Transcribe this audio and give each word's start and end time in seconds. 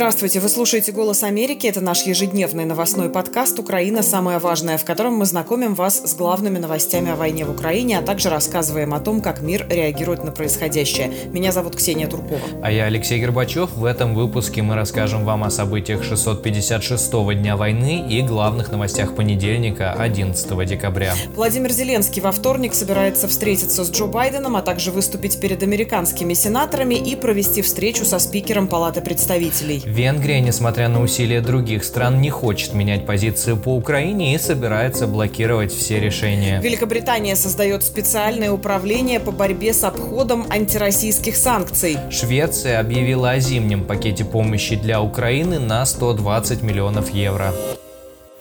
Здравствуйте, 0.00 0.40
вы 0.40 0.48
слушаете 0.48 0.92
«Голос 0.92 1.22
Америки». 1.22 1.66
Это 1.66 1.82
наш 1.82 2.06
ежедневный 2.06 2.64
новостной 2.64 3.10
подкаст 3.10 3.58
«Украина. 3.58 4.02
Самое 4.02 4.38
важное», 4.38 4.78
в 4.78 4.84
котором 4.86 5.16
мы 5.16 5.26
знакомим 5.26 5.74
вас 5.74 6.00
с 6.10 6.14
главными 6.14 6.56
новостями 6.56 7.10
о 7.10 7.16
войне 7.16 7.44
в 7.44 7.50
Украине, 7.50 7.98
а 7.98 8.02
также 8.02 8.30
рассказываем 8.30 8.94
о 8.94 9.00
том, 9.00 9.20
как 9.20 9.42
мир 9.42 9.66
реагирует 9.68 10.24
на 10.24 10.32
происходящее. 10.32 11.12
Меня 11.34 11.52
зовут 11.52 11.76
Ксения 11.76 12.06
Туркова. 12.08 12.40
А 12.62 12.72
я 12.72 12.86
Алексей 12.86 13.20
Горбачев. 13.20 13.74
В 13.76 13.84
этом 13.84 14.14
выпуске 14.14 14.62
мы 14.62 14.74
расскажем 14.74 15.26
вам 15.26 15.44
о 15.44 15.50
событиях 15.50 16.00
656-го 16.02 17.32
дня 17.34 17.58
войны 17.58 18.06
и 18.08 18.22
главных 18.22 18.72
новостях 18.72 19.14
понедельника, 19.14 19.92
11 19.92 20.66
декабря. 20.66 21.12
Владимир 21.34 21.72
Зеленский 21.72 22.22
во 22.22 22.32
вторник 22.32 22.72
собирается 22.72 23.28
встретиться 23.28 23.84
с 23.84 23.90
Джо 23.90 24.06
Байденом, 24.06 24.56
а 24.56 24.62
также 24.62 24.92
выступить 24.92 25.38
перед 25.42 25.62
американскими 25.62 26.32
сенаторами 26.32 26.94
и 26.94 27.16
провести 27.16 27.60
встречу 27.60 28.06
со 28.06 28.18
спикером 28.18 28.66
Палаты 28.66 29.02
представителей. 29.02 29.89
Венгрия, 29.90 30.40
несмотря 30.40 30.88
на 30.88 31.02
усилия 31.02 31.40
других 31.40 31.84
стран, 31.84 32.20
не 32.20 32.30
хочет 32.30 32.74
менять 32.74 33.06
позицию 33.06 33.56
по 33.56 33.74
Украине 33.74 34.34
и 34.34 34.38
собирается 34.38 35.06
блокировать 35.06 35.72
все 35.72 35.98
решения. 35.98 36.60
Великобритания 36.60 37.34
создает 37.34 37.82
специальное 37.82 38.52
управление 38.52 39.18
по 39.18 39.32
борьбе 39.32 39.72
с 39.72 39.82
обходом 39.82 40.46
антироссийских 40.48 41.36
санкций. 41.36 41.98
Швеция 42.10 42.78
объявила 42.78 43.30
о 43.30 43.40
зимнем 43.40 43.84
пакете 43.84 44.24
помощи 44.24 44.76
для 44.76 45.02
Украины 45.02 45.58
на 45.58 45.84
120 45.84 46.62
миллионов 46.62 47.12
евро. 47.12 47.52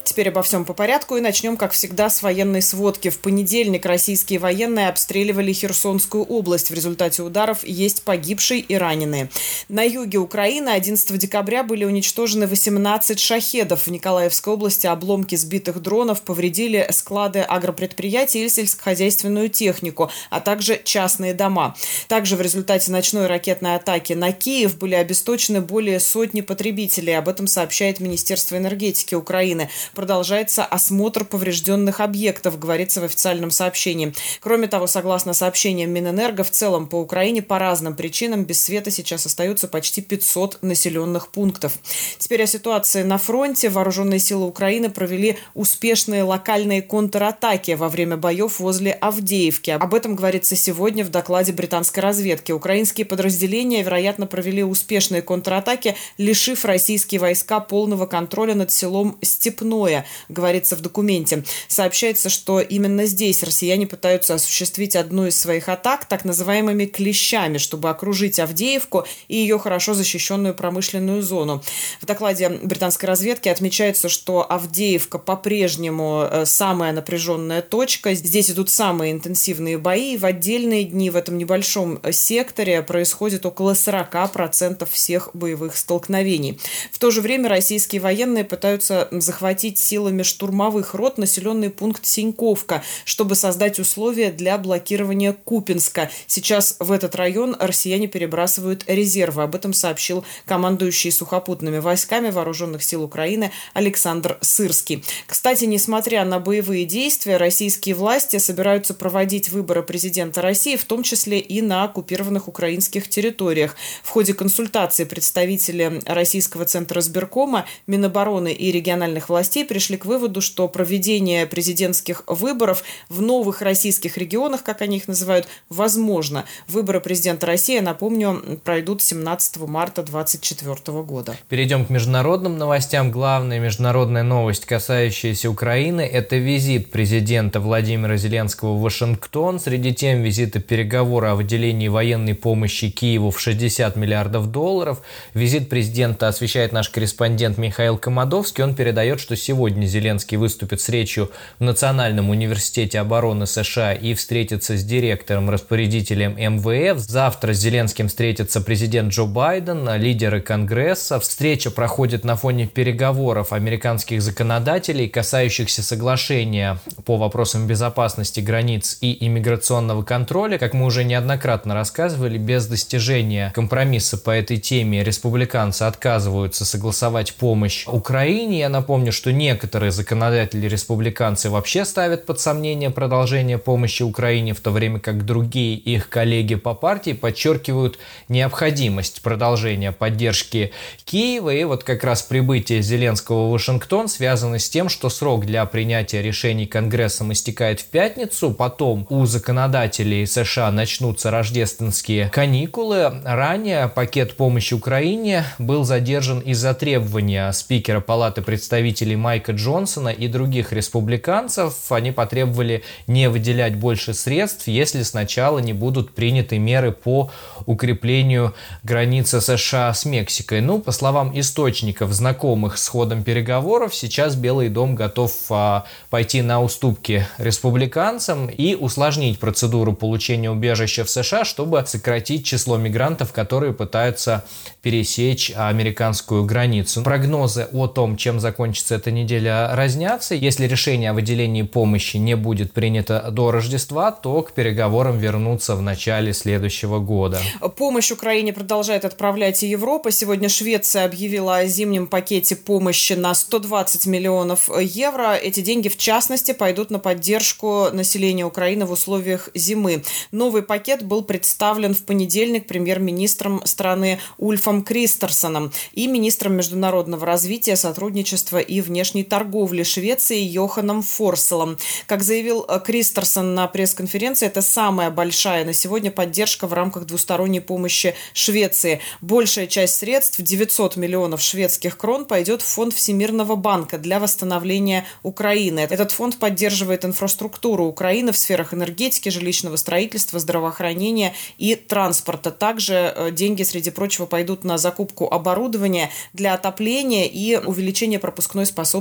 Теперь 0.10 0.30
обо 0.30 0.42
всем 0.42 0.66
по 0.66 0.74
порядку 0.74 1.18
и 1.18 1.22
начнем, 1.22 1.56
как 1.56 1.72
всегда, 1.72 2.10
с 2.10 2.24
военной 2.24 2.64
сводки. 2.64 3.12
В 3.12 3.20
понедельник 3.20 3.86
российские 3.86 4.40
военные 4.40 4.90
обстреливали 4.90 5.54
Херсонскую 5.54 6.24
область. 6.24 6.72
В 6.72 6.74
результате 6.74 7.22
ударов 7.22 7.64
есть 7.64 8.02
погибшие 8.02 8.60
и 8.60 8.74
раненые. 8.74 9.30
На 9.68 9.84
юге 9.84 10.18
Украины 10.18 10.70
11 10.70 11.16
декабря 11.16 11.64
были 11.64 11.86
уничтожены 11.86 12.48
18 12.48 13.20
шахедов. 13.20 13.86
В 13.86 13.92
Николаевской 13.92 14.52
области 14.52 14.88
обломки 14.88 15.36
сбитых 15.36 15.80
дронов 15.80 16.24
повредили 16.24 16.88
склады 16.90 17.42
агропредприятий 17.42 18.46
и 18.46 18.50
сельскохозяйственную 18.50 19.50
технику, 19.50 20.10
а 20.32 20.40
также 20.40 20.82
частные 20.84 21.36
дома. 21.36 21.76
Также 22.08 22.36
в 22.36 22.42
результате 22.42 22.92
ночной 22.92 23.28
ракетной 23.28 23.76
атаки 23.76 24.14
на 24.14 24.32
Киев 24.32 24.76
были 24.80 24.96
обесточены 24.96 25.62
более 25.62 26.00
сотни 26.00 26.42
потребителей. 26.42 27.16
Об 27.16 27.30
этом 27.30 27.46
сообщает 27.46 28.00
Министерство 28.00 28.58
энергетики 28.58 29.14
Украины 29.14 29.70
продолжается 30.00 30.64
осмотр 30.64 31.26
поврежденных 31.26 32.00
объектов, 32.00 32.58
говорится 32.58 33.02
в 33.02 33.04
официальном 33.04 33.52
сообщении. 33.52 34.14
Кроме 34.40 34.70
того, 34.70 34.88
согласно 34.88 35.34
сообщениям 35.34 35.92
Минэнерго, 35.92 36.46
в 36.46 36.52
целом 36.52 36.88
по 36.88 36.96
Украине 36.96 37.42
по 37.42 37.60
разным 37.60 37.98
причинам 37.98 38.46
без 38.46 38.64
света 38.64 38.92
сейчас 38.92 39.26
остаются 39.26 39.68
почти 39.68 40.02
500 40.02 40.60
населенных 40.62 41.32
пунктов. 41.32 41.74
Теперь 42.18 42.44
о 42.44 42.48
ситуации 42.48 43.04
на 43.04 43.18
фронте. 43.18 43.68
Вооруженные 43.68 44.20
силы 44.20 44.46
Украины 44.46 44.90
провели 44.90 45.38
успешные 45.54 46.24
локальные 46.24 46.82
контратаки 46.82 47.72
во 47.72 47.90
время 47.90 48.16
боев 48.16 48.62
возле 48.62 48.94
Авдеевки. 48.94 49.72
Об 49.72 49.94
этом 49.94 50.16
говорится 50.16 50.56
сегодня 50.56 51.04
в 51.04 51.10
докладе 51.10 51.52
британской 51.52 52.02
разведки. 52.02 52.54
Украинские 52.54 53.06
подразделения, 53.06 53.84
вероятно, 53.84 54.28
провели 54.28 54.64
успешные 54.64 55.22
контратаки, 55.22 55.96
лишив 56.18 56.64
российские 56.64 57.20
войска 57.20 57.60
полного 57.60 58.06
контроля 58.06 58.56
над 58.56 58.72
селом 58.72 59.18
Степное 59.22 59.89
иное, 59.90 60.06
говорится 60.30 60.76
в 60.76 60.82
документе. 60.82 61.44
Сообщается, 61.68 62.30
что 62.30 62.60
именно 62.60 63.06
здесь 63.06 63.44
россияне 63.44 63.88
пытаются 63.88 64.36
осуществить 64.36 64.96
одну 64.96 65.28
из 65.28 65.40
своих 65.40 65.70
атак 65.70 66.06
так 66.06 66.26
называемыми 66.26 66.86
клещами, 66.86 67.58
чтобы 67.58 67.90
окружить 67.90 68.40
Авдеевку 68.40 69.06
и 69.28 69.38
ее 69.38 69.60
хорошо 69.60 69.94
защищенную 69.94 70.54
промышленную 70.54 71.22
зону. 71.22 71.64
В 72.02 72.06
докладе 72.06 72.50
британской 72.50 73.08
разведки 73.08 73.50
отмечается, 73.50 74.10
что 74.10 74.50
Авдеевка 74.50 75.18
по-прежнему 75.18 76.28
э, 76.30 76.46
самая 76.46 76.94
напряженная 76.94 77.62
точка. 77.62 78.14
Здесь 78.14 78.52
идут 78.52 78.70
самые 78.70 79.12
интенсивные 79.12 79.78
бои. 79.78 80.18
В 80.18 80.26
отдельные 80.26 80.84
дни 80.84 81.10
в 81.10 81.16
этом 81.16 81.38
небольшом 81.38 82.00
секторе 82.12 82.82
происходит 82.82 83.46
около 83.46 83.74
40% 83.74 84.88
всех 84.92 85.30
боевых 85.34 85.76
столкновений. 85.76 86.60
В 86.92 87.00
то 87.00 87.12
же 87.12 87.22
время 87.22 87.50
российские 87.50 88.02
военные 88.02 88.44
пытаются 88.44 89.08
захватить 89.12 89.69
силами 89.78 90.24
штурмовых 90.24 90.94
рот 90.94 91.18
населенный 91.18 91.70
пункт 91.70 92.06
Синьковка, 92.06 92.82
чтобы 93.06 93.36
создать 93.36 93.80
условия 93.80 94.32
для 94.32 94.58
блокирования 94.58 95.34
Купинска. 95.34 96.10
Сейчас 96.26 96.78
в 96.80 96.92
этот 96.92 97.16
район 97.16 97.56
россияне 97.60 98.08
перебрасывают 98.08 98.86
резервы. 98.88 99.44
Об 99.44 99.54
этом 99.54 99.74
сообщил 99.74 100.26
командующий 100.46 101.12
сухопутными 101.12 101.80
войсками 101.80 102.30
вооруженных 102.32 102.84
сил 102.84 103.04
Украины 103.04 103.52
Александр 103.74 104.38
Сырский. 104.42 105.04
Кстати, 105.28 105.66
несмотря 105.66 106.26
на 106.26 106.40
боевые 106.40 106.86
действия, 106.86 107.38
российские 107.38 107.96
власти 107.96 108.38
собираются 108.38 108.94
проводить 108.94 109.50
выборы 109.50 109.84
президента 109.84 110.42
России, 110.42 110.76
в 110.76 110.86
том 110.86 111.04
числе 111.04 111.40
и 111.40 111.62
на 111.62 111.84
оккупированных 111.84 112.48
украинских 112.48 113.10
территориях. 113.10 113.76
В 114.04 114.10
ходе 114.10 114.34
консультации 114.34 115.04
представители 115.04 116.02
Российского 116.06 116.66
центра 116.66 117.02
сберкома, 117.02 117.66
Минобороны 117.88 118.54
и 118.54 118.72
региональных 118.72 119.30
властей 119.30 119.59
пришли 119.64 119.98
к 119.98 120.06
выводу, 120.06 120.42
что 120.42 120.68
проведение 120.68 121.46
президентских 121.46 122.24
выборов 122.28 122.84
в 123.10 123.22
новых 123.22 123.62
российских 123.62 124.18
регионах, 124.18 124.64
как 124.64 124.82
они 124.82 124.98
их 124.98 125.08
называют, 125.08 125.48
возможно. 125.70 126.46
Выборы 126.68 127.00
президента 127.00 127.48
России, 127.48 127.80
напомню, 127.80 128.60
пройдут 128.64 129.02
17 129.02 129.58
марта 129.68 130.04
2024 130.04 131.02
года. 131.04 131.36
Перейдем 131.50 131.86
к 131.86 131.90
международным 131.90 132.58
новостям. 132.58 133.12
Главная 133.12 133.60
международная 133.60 134.24
новость, 134.24 134.66
касающаяся 134.66 135.50
Украины, 135.50 136.02
это 136.02 136.36
визит 136.38 136.92
президента 136.92 137.60
Владимира 137.60 138.18
Зеленского 138.18 138.74
в 138.74 138.82
Вашингтон. 138.82 139.60
Среди 139.60 139.94
тем 139.94 140.22
визита 140.22 140.60
переговоры 140.60 141.28
о 141.30 141.36
выделении 141.36 141.88
военной 141.88 142.36
помощи 142.36 142.90
Киеву 142.90 143.32
в 143.32 143.40
60 143.40 143.96
миллиардов 143.96 144.52
долларов. 144.52 145.02
Визит 145.34 145.70
президента 145.70 146.28
освещает 146.28 146.72
наш 146.72 146.90
корреспондент 146.90 147.58
Михаил 147.58 147.98
Комадовский. 147.98 148.64
Он 148.64 148.76
передает, 148.76 149.20
что 149.20 149.36
сегодня 149.50 149.88
Зеленский 149.88 150.38
выступит 150.38 150.80
с 150.80 150.90
речью 150.90 151.32
в 151.58 151.64
Национальном 151.64 152.30
университете 152.30 153.00
обороны 153.00 153.48
США 153.48 153.94
и 153.94 154.14
встретится 154.14 154.78
с 154.78 154.84
директором-распорядителем 154.84 156.36
МВФ. 156.38 157.00
Завтра 157.00 157.54
с 157.54 157.58
Зеленским 157.58 158.10
встретится 158.10 158.62
президент 158.62 159.12
Джо 159.12 159.24
Байден, 159.24 159.90
лидеры 159.96 160.40
Конгресса. 160.42 161.20
Встреча 161.20 161.72
проходит 161.72 162.24
на 162.24 162.36
фоне 162.36 162.68
переговоров 162.68 163.52
американских 163.52 164.22
законодателей, 164.22 165.10
касающихся 165.10 165.82
соглашения 165.82 166.78
по 167.06 167.18
вопросам 167.18 167.66
безопасности 167.66 168.42
границ 168.42 169.00
и 169.02 169.26
иммиграционного 169.26 170.04
контроля. 170.04 170.60
Как 170.60 170.76
мы 170.76 170.86
уже 170.86 171.04
неоднократно 171.04 171.74
рассказывали, 171.74 172.38
без 172.38 172.68
достижения 172.68 173.52
компромисса 173.56 174.20
по 174.20 174.30
этой 174.30 174.58
теме 174.58 175.04
республиканцы 175.04 175.82
отказываются 175.82 176.66
согласовать 176.66 177.34
помощь 177.34 177.88
Украине. 177.88 178.60
Я 178.60 178.70
напомню, 178.70 179.12
что 179.12 179.32
некоторые 179.40 179.92
законодатели-республиканцы 179.92 181.50
вообще 181.50 181.86
ставят 181.86 182.26
под 182.26 182.40
сомнение 182.40 182.92
продолжение 182.92 183.58
помощи 183.58 184.04
Украине, 184.04 184.54
в 184.54 184.60
то 184.60 184.70
время 184.70 185.00
как 185.00 185.26
другие 185.26 185.76
их 185.76 186.10
коллеги 186.10 186.56
по 186.56 186.76
партии 186.76 187.14
подчеркивают 187.14 187.98
необходимость 188.28 189.22
продолжения 189.22 189.94
поддержки 189.94 190.74
Киева. 191.06 191.52
И 191.52 191.64
вот 191.64 191.84
как 191.84 192.04
раз 192.04 192.22
прибытие 192.22 192.82
Зеленского 192.82 193.48
в 193.48 193.52
Вашингтон 193.52 194.10
связано 194.10 194.60
с 194.60 194.70
тем, 194.70 194.90
что 194.90 195.10
срок 195.10 195.46
для 195.46 195.66
принятия 195.66 196.22
решений 196.22 196.68
Конгрессом 196.68 197.32
истекает 197.32 197.80
в 197.80 197.86
пятницу, 197.86 198.52
потом 198.52 199.08
у 199.10 199.26
законодателей 199.26 200.28
США 200.28 200.70
начнутся 200.72 201.32
рождественские 201.32 202.30
каникулы. 202.30 203.22
Ранее 203.24 203.88
пакет 203.88 204.36
помощи 204.36 204.74
Украине 204.74 205.46
был 205.58 205.86
задержан 205.86 206.42
из-за 206.42 206.74
требования 206.74 207.50
спикера 207.54 208.02
Палаты 208.02 208.42
представителей 208.42 209.16
Майка 209.30 209.52
Джонсона 209.52 210.10
и 210.10 210.28
других 210.28 210.74
республиканцев, 210.74 211.92
они 211.92 212.12
потребовали 212.12 212.82
не 213.06 213.30
выделять 213.30 213.76
больше 213.76 214.16
средств, 214.16 214.68
если 214.68 215.04
сначала 215.04 215.60
не 215.60 215.72
будут 215.72 216.16
приняты 216.16 216.58
меры 216.58 216.92
по 216.92 217.30
укреплению 217.68 218.56
границы 218.82 219.40
США 219.40 219.94
с 219.94 220.06
Мексикой. 220.06 220.62
Ну, 220.62 220.80
по 220.80 220.92
словам 220.92 221.40
источников, 221.40 222.12
знакомых 222.12 222.80
с 222.80 222.88
ходом 222.88 223.24
переговоров, 223.24 223.94
сейчас 223.94 224.36
Белый 224.36 224.70
дом 224.70 224.96
готов 224.96 225.32
а, 225.52 225.86
пойти 226.10 226.42
на 226.42 226.64
уступки 226.64 227.28
республиканцам 227.38 228.48
и 228.48 228.74
усложнить 228.74 229.38
процедуру 229.38 229.94
получения 229.94 230.50
убежища 230.50 231.04
в 231.04 231.10
США, 231.12 231.46
чтобы 231.46 231.84
сократить 231.86 232.48
число 232.48 232.78
мигрантов, 232.78 233.32
которые 233.32 233.74
пытаются 233.74 234.44
пересечь 234.82 235.52
американскую 235.56 236.46
границу. 236.46 237.04
Прогнозы 237.04 237.68
о 237.72 237.86
том, 237.86 238.18
чем 238.18 238.40
закончится 238.40 238.96
эта 238.96 239.12
неделе 239.22 239.68
разнятся. 239.72 240.36
Если 240.36 240.68
решение 240.68 241.12
о 241.12 241.14
выделении 241.14 241.64
помощи 241.64 242.18
не 242.18 242.36
будет 242.36 242.74
принято 242.74 243.30
до 243.32 243.52
Рождества, 243.52 244.12
то 244.12 244.42
к 244.42 244.54
переговорам 244.54 245.18
вернутся 245.18 245.76
в 245.76 245.82
начале 245.82 246.34
следующего 246.34 247.00
года. 247.00 247.40
Помощь 247.78 248.12
Украине 248.12 248.54
продолжает 248.54 249.06
отправлять 249.06 249.64
и 249.64 249.68
Европа. 249.68 250.12
Сегодня 250.12 250.50
Швеция 250.50 251.06
объявила 251.06 251.58
о 251.58 251.66
зимнем 251.66 252.08
пакете 252.08 252.56
помощи 252.56 253.14
на 253.14 253.34
120 253.34 254.06
миллионов 254.08 254.70
евро. 254.80 255.36
Эти 255.36 255.62
деньги, 255.62 255.90
в 255.90 255.98
частности, 255.98 256.54
пойдут 256.54 256.92
на 256.92 257.00
поддержку 257.00 257.88
населения 257.92 258.46
Украины 258.46 258.86
в 258.86 258.92
условиях 258.92 259.50
зимы. 259.54 260.04
Новый 260.32 260.62
пакет 260.62 261.04
был 261.04 261.24
представлен 261.24 261.94
в 261.94 262.04
понедельник 262.06 262.68
премьер-министром 262.68 263.66
страны 263.66 264.20
Ульфом 264.38 264.84
Кристерсоном 264.84 265.72
и 265.94 266.08
министром 266.08 266.54
международного 266.54 267.26
развития, 267.26 267.76
сотрудничества 267.76 268.60
и 268.60 268.82
внешней 268.82 269.09
торговли 269.24 269.84
Швеции 269.84 270.40
Йоханом 270.40 271.02
Форселом. 271.02 271.78
Как 272.06 272.24
заявил 272.24 272.64
Кристерсон 272.86 273.56
на 273.56 273.68
пресс-конференции, 273.68 274.48
это 274.48 274.62
самая 274.62 275.10
большая 275.10 275.66
на 275.66 275.74
сегодня 275.74 276.12
поддержка 276.12 276.68
в 276.68 276.74
рамках 276.74 277.06
двусторонней 277.06 277.62
помощи 277.62 278.16
Швеции. 278.34 279.02
Большая 279.22 279.68
часть 279.68 279.98
средств, 279.98 280.42
900 280.42 280.96
миллионов 280.96 281.42
шведских 281.42 281.98
крон, 281.98 282.26
пойдет 282.26 282.62
в 282.62 282.66
фонд 282.66 282.94
Всемирного 282.94 283.56
банка 283.56 283.98
для 283.98 284.20
восстановления 284.20 285.06
Украины. 285.24 285.82
Этот 285.82 286.12
фонд 286.12 286.38
поддерживает 286.38 287.06
инфраструктуру 287.06 287.86
Украины 287.86 288.32
в 288.32 288.38
сферах 288.38 288.74
энергетики, 288.74 289.30
жилищного 289.30 289.76
строительства, 289.76 290.40
здравоохранения 290.40 291.34
и 291.58 291.76
транспорта. 291.76 292.52
Также 292.52 293.14
э, 293.16 293.32
деньги, 293.32 293.64
среди 293.64 293.90
прочего, 293.90 294.26
пойдут 294.26 294.64
на 294.64 294.78
закупку 294.78 295.28
оборудования 295.28 296.10
для 296.34 296.54
отопления 296.54 297.26
и 297.26 297.58
увеличения 297.58 298.20
пропускной 298.20 298.66
способности 298.66 298.99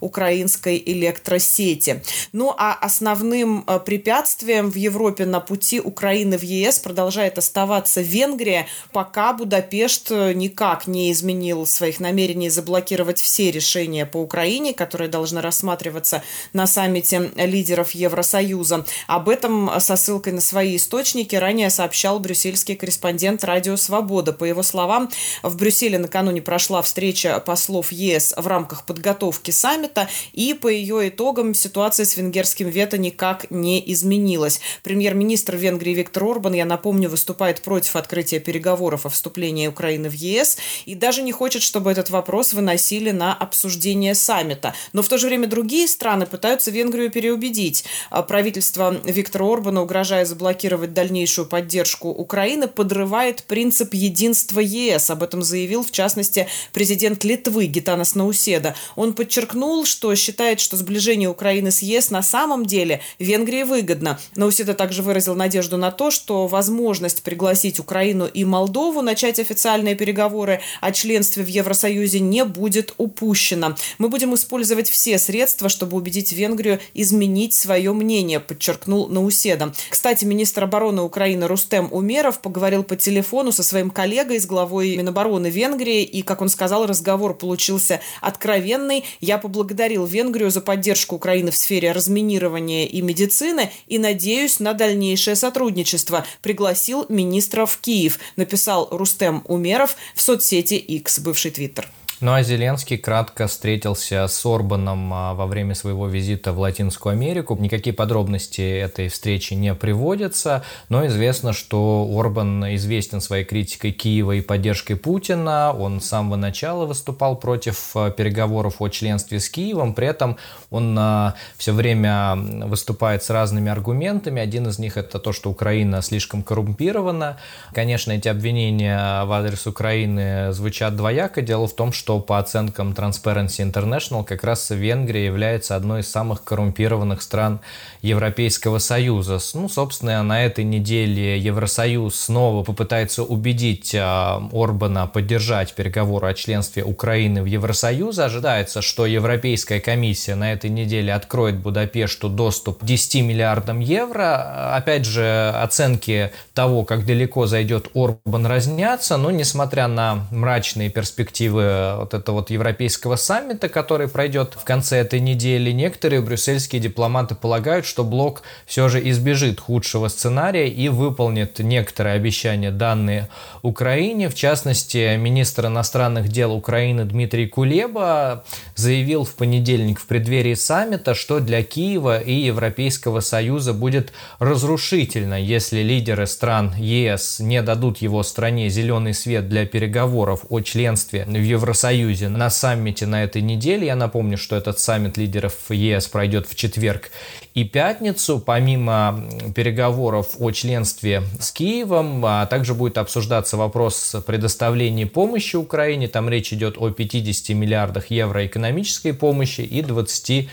украинской 0.00 0.82
электросети. 0.84 2.02
Ну 2.32 2.54
а 2.56 2.74
основным 2.74 3.64
э, 3.66 3.80
препятствием 3.80 4.70
в 4.70 4.76
Европе 4.76 5.26
на 5.26 5.40
пути 5.40 5.80
Украины 5.80 6.38
в 6.38 6.42
ЕС 6.42 6.78
продолжает 6.78 7.38
оставаться 7.38 8.00
Венгрия, 8.00 8.66
пока 8.92 9.32
Будапешт 9.32 10.10
э, 10.10 10.32
никак 10.32 10.86
не 10.86 11.12
изменил 11.12 11.66
своих 11.66 12.00
намерений 12.00 12.50
заблокировать 12.50 13.20
все 13.20 13.50
решения 13.50 14.06
по 14.06 14.18
Украине, 14.18 14.72
которые 14.72 15.08
должны 15.08 15.40
рассматриваться 15.40 16.22
на 16.52 16.66
саммите 16.66 17.30
лидеров 17.36 17.92
Евросоюза. 17.92 18.84
Об 19.06 19.28
этом 19.28 19.70
со 19.80 19.96
ссылкой 19.96 20.32
на 20.32 20.40
свои 20.40 20.76
источники 20.76 21.36
ранее 21.36 21.70
сообщал 21.70 22.18
брюссельский 22.20 22.76
корреспондент 22.76 23.44
«Радио 23.44 23.76
Свобода». 23.76 24.32
По 24.32 24.44
его 24.44 24.62
словам, 24.62 25.10
в 25.42 25.56
Брюсселе 25.56 25.98
накануне 25.98 26.42
прошла 26.42 26.82
встреча 26.82 27.38
послов 27.40 27.92
ЕС 27.92 28.34
в 28.36 28.46
рамках 28.46 28.84
подготовки 28.84 29.25
саммита, 29.32 30.08
и 30.32 30.54
по 30.54 30.68
ее 30.68 31.08
итогам 31.08 31.54
ситуация 31.54 32.06
с 32.06 32.16
венгерским 32.16 32.68
вето 32.68 32.98
никак 32.98 33.50
не 33.50 33.82
изменилась. 33.92 34.60
Премьер-министр 34.82 35.56
Венгрии 35.56 35.94
Виктор 35.94 36.24
Орбан, 36.24 36.54
я 36.54 36.64
напомню, 36.64 37.08
выступает 37.08 37.62
против 37.62 37.96
открытия 37.96 38.40
переговоров 38.40 39.06
о 39.06 39.08
вступлении 39.08 39.66
Украины 39.66 40.08
в 40.08 40.14
ЕС 40.14 40.58
и 40.84 40.94
даже 40.94 41.22
не 41.22 41.32
хочет, 41.32 41.62
чтобы 41.62 41.90
этот 41.90 42.10
вопрос 42.10 42.52
выносили 42.52 43.10
на 43.10 43.34
обсуждение 43.34 44.14
саммита. 44.14 44.74
Но 44.92 45.02
в 45.02 45.08
то 45.08 45.18
же 45.18 45.26
время 45.26 45.46
другие 45.46 45.88
страны 45.88 46.26
пытаются 46.26 46.70
Венгрию 46.70 47.10
переубедить. 47.10 47.84
А 48.10 48.22
правительство 48.22 48.96
Виктора 49.04 49.46
Орбана, 49.46 49.82
угрожая 49.82 50.24
заблокировать 50.24 50.92
дальнейшую 50.92 51.46
поддержку 51.46 52.08
Украины, 52.08 52.68
подрывает 52.68 53.44
принцип 53.44 53.94
единства 53.94 54.60
ЕС. 54.60 55.10
Об 55.10 55.22
этом 55.22 55.42
заявил, 55.42 55.84
в 55.84 55.90
частности, 55.90 56.48
президент 56.72 57.24
Литвы 57.24 57.66
Гитанас 57.66 58.14
Науседа. 58.14 58.74
Он 58.94 59.05
подчеркнул, 59.12 59.84
что 59.84 60.14
считает, 60.14 60.60
что 60.60 60.76
сближение 60.76 61.28
Украины 61.28 61.70
с 61.70 61.82
ЕС 61.82 62.10
на 62.10 62.22
самом 62.22 62.66
деле 62.66 63.00
Венгрии 63.18 63.62
выгодно. 63.62 64.18
Науседа 64.34 64.74
также 64.74 65.02
выразил 65.02 65.34
надежду 65.34 65.76
на 65.76 65.90
то, 65.90 66.10
что 66.10 66.46
возможность 66.46 67.22
пригласить 67.22 67.80
Украину 67.80 68.26
и 68.26 68.44
Молдову 68.44 69.02
начать 69.02 69.38
официальные 69.38 69.94
переговоры 69.94 70.60
о 70.80 70.92
членстве 70.92 71.44
в 71.44 71.48
Евросоюзе 71.48 72.20
не 72.20 72.44
будет 72.44 72.94
упущена. 72.96 73.76
Мы 73.98 74.08
будем 74.08 74.34
использовать 74.34 74.88
все 74.88 75.18
средства, 75.18 75.68
чтобы 75.68 75.96
убедить 75.96 76.32
Венгрию 76.32 76.80
изменить 76.94 77.54
свое 77.54 77.92
мнение, 77.92 78.40
подчеркнул 78.40 79.08
Науседа. 79.08 79.72
Кстати, 79.90 80.24
министр 80.24 80.64
обороны 80.64 81.02
Украины 81.02 81.46
Рустем 81.46 81.88
Умеров 81.90 82.40
поговорил 82.40 82.82
по 82.82 82.96
телефону 82.96 83.52
со 83.52 83.62
своим 83.62 83.90
коллегой, 83.90 84.40
с 84.40 84.46
главой 84.46 84.96
Минобороны 84.96 85.48
Венгрии, 85.48 86.02
и, 86.02 86.22
как 86.22 86.40
он 86.42 86.48
сказал, 86.48 86.86
разговор 86.86 87.34
получился 87.34 88.00
откровенный. 88.20 88.95
Я 89.20 89.38
поблагодарил 89.38 90.06
Венгрию 90.06 90.50
за 90.50 90.60
поддержку 90.60 91.16
Украины 91.16 91.50
в 91.50 91.56
сфере 91.56 91.92
разминирования 91.92 92.86
и 92.86 93.02
медицины 93.02 93.70
и 93.86 93.98
надеюсь 93.98 94.60
на 94.60 94.72
дальнейшее 94.72 95.36
сотрудничество. 95.36 96.26
Пригласил 96.42 97.06
министра 97.08 97.66
в 97.66 97.78
Киев, 97.78 98.18
написал 98.36 98.88
Рустем 98.90 99.42
Умеров 99.46 99.96
в 100.14 100.20
соцсети 100.20 100.74
X, 100.74 101.18
бывший 101.20 101.50
Твиттер. 101.50 101.90
Ну 102.22 102.32
а 102.32 102.42
Зеленский 102.42 102.96
кратко 102.96 103.46
встретился 103.46 104.26
с 104.26 104.46
Орбаном 104.46 105.12
а, 105.12 105.34
во 105.34 105.44
время 105.44 105.74
своего 105.74 106.06
визита 106.06 106.52
в 106.52 106.58
Латинскую 106.58 107.12
Америку. 107.12 107.58
Никакие 107.60 107.92
подробности 107.92 108.62
этой 108.62 109.08
встречи 109.08 109.52
не 109.52 109.74
приводятся, 109.74 110.64
но 110.88 111.06
известно, 111.08 111.52
что 111.52 112.08
Орбан 112.10 112.74
известен 112.76 113.20
своей 113.20 113.44
критикой 113.44 113.92
Киева 113.92 114.32
и 114.32 114.40
поддержкой 114.40 114.94
Путина. 114.94 115.76
Он 115.78 116.00
с 116.00 116.06
самого 116.06 116.36
начала 116.36 116.86
выступал 116.86 117.36
против 117.36 117.94
а, 117.94 118.10
переговоров 118.10 118.76
о 118.80 118.88
членстве 118.88 119.38
с 119.38 119.50
Киевом. 119.50 119.92
При 119.92 120.06
этом 120.06 120.38
он 120.70 120.96
а, 120.98 121.34
все 121.58 121.74
время 121.74 122.34
выступает 122.34 123.24
с 123.24 123.28
разными 123.28 123.70
аргументами. 123.70 124.40
Один 124.40 124.66
из 124.68 124.78
них 124.78 124.96
это 124.96 125.18
то, 125.18 125.34
что 125.34 125.50
Украина 125.50 126.00
слишком 126.00 126.42
коррумпирована. 126.42 127.36
Конечно, 127.74 128.12
эти 128.12 128.28
обвинения 128.28 129.22
в 129.24 129.32
адрес 129.32 129.66
Украины 129.66 130.54
звучат 130.54 130.96
двояко. 130.96 131.42
Дело 131.42 131.66
в 131.66 131.76
том, 131.76 131.92
что 131.92 132.05
что 132.06 132.20
по 132.20 132.38
оценкам 132.38 132.92
Transparency 132.92 133.68
International 133.68 134.24
как 134.24 134.44
раз 134.44 134.70
Венгрия 134.70 135.24
является 135.24 135.74
одной 135.74 136.02
из 136.02 136.08
самых 136.08 136.44
коррумпированных 136.44 137.20
стран 137.20 137.58
Европейского 138.00 138.78
Союза. 138.78 139.40
Ну, 139.54 139.68
собственно, 139.68 140.22
на 140.22 140.44
этой 140.44 140.62
неделе 140.62 141.36
Евросоюз 141.36 142.14
снова 142.14 142.62
попытается 142.62 143.24
убедить 143.24 143.92
а, 143.98 144.40
Орбана 144.52 145.08
поддержать 145.08 145.74
переговоры 145.74 146.28
о 146.28 146.34
членстве 146.34 146.84
Украины 146.84 147.42
в 147.42 147.46
Евросоюз. 147.46 148.20
Ожидается, 148.20 148.82
что 148.82 149.04
Европейская 149.04 149.80
комиссия 149.80 150.36
на 150.36 150.52
этой 150.52 150.70
неделе 150.70 151.12
откроет 151.12 151.56
Будапешту 151.56 152.28
доступ 152.28 152.82
к 152.82 152.84
10 152.84 153.24
миллиардам 153.24 153.80
евро. 153.80 154.76
Опять 154.76 155.06
же, 155.06 155.52
оценки 155.60 156.30
того, 156.54 156.84
как 156.84 157.04
далеко 157.04 157.46
зайдет 157.46 157.88
Орбан, 157.96 158.46
разнятся, 158.46 159.16
но 159.16 159.32
несмотря 159.32 159.88
на 159.88 160.28
мрачные 160.30 160.88
перспективы 160.88 161.95
вот 161.98 162.14
этого 162.14 162.36
вот 162.36 162.50
европейского 162.50 163.16
саммита, 163.16 163.68
который 163.68 164.08
пройдет 164.08 164.54
в 164.54 164.64
конце 164.64 164.98
этой 164.98 165.20
недели, 165.20 165.70
некоторые 165.70 166.20
брюссельские 166.20 166.80
дипломаты 166.80 167.34
полагают, 167.34 167.86
что 167.86 168.04
блок 168.04 168.42
все 168.66 168.88
же 168.88 169.06
избежит 169.08 169.58
худшего 169.60 170.08
сценария 170.08 170.68
и 170.68 170.88
выполнит 170.88 171.58
некоторые 171.58 172.14
обещания, 172.16 172.70
данные 172.70 173.28
Украине. 173.62 174.28
В 174.28 174.34
частности, 174.34 175.16
министр 175.16 175.66
иностранных 175.66 176.28
дел 176.28 176.52
Украины 176.52 177.04
Дмитрий 177.04 177.46
Кулеба 177.46 178.44
заявил 178.74 179.24
в 179.24 179.34
понедельник 179.34 179.98
в 179.98 180.06
преддверии 180.06 180.54
саммита, 180.54 181.14
что 181.14 181.40
для 181.40 181.62
Киева 181.62 182.20
и 182.20 182.32
Европейского 182.32 183.20
Союза 183.20 183.72
будет 183.72 184.12
разрушительно, 184.38 185.40
если 185.40 185.80
лидеры 185.80 186.26
стран 186.26 186.74
ЕС 186.76 187.40
не 187.40 187.62
дадут 187.62 187.98
его 187.98 188.22
стране 188.22 188.68
зеленый 188.68 189.14
свет 189.14 189.48
для 189.48 189.66
переговоров 189.66 190.44
о 190.48 190.60
членстве 190.60 191.24
в 191.24 191.30
Евросоюзе 191.30 191.85
Союзе 191.86 192.28
на 192.28 192.50
саммите 192.50 193.06
на 193.06 193.22
этой 193.22 193.42
неделе. 193.42 193.86
Я 193.86 193.94
напомню, 193.94 194.36
что 194.38 194.56
этот 194.56 194.80
саммит 194.80 195.16
лидеров 195.16 195.54
ЕС 195.70 196.08
пройдет 196.08 196.48
в 196.48 196.56
четверг 196.56 197.12
и 197.54 197.62
пятницу. 197.62 198.40
Помимо 198.40 199.24
переговоров 199.54 200.34
о 200.40 200.50
членстве 200.50 201.22
с 201.38 201.52
Киевом, 201.52 202.26
а 202.26 202.46
также 202.46 202.74
будет 202.74 202.98
обсуждаться 202.98 203.56
вопрос 203.56 204.16
предоставления 204.26 205.06
помощи 205.06 205.54
Украине. 205.54 206.08
Там 206.08 206.28
речь 206.28 206.52
идет 206.52 206.74
о 206.76 206.90
50 206.90 207.56
миллиардах 207.56 208.10
евро 208.10 208.44
экономической 208.44 209.12
помощи 209.12 209.60
и 209.60 209.80
20 209.80 210.48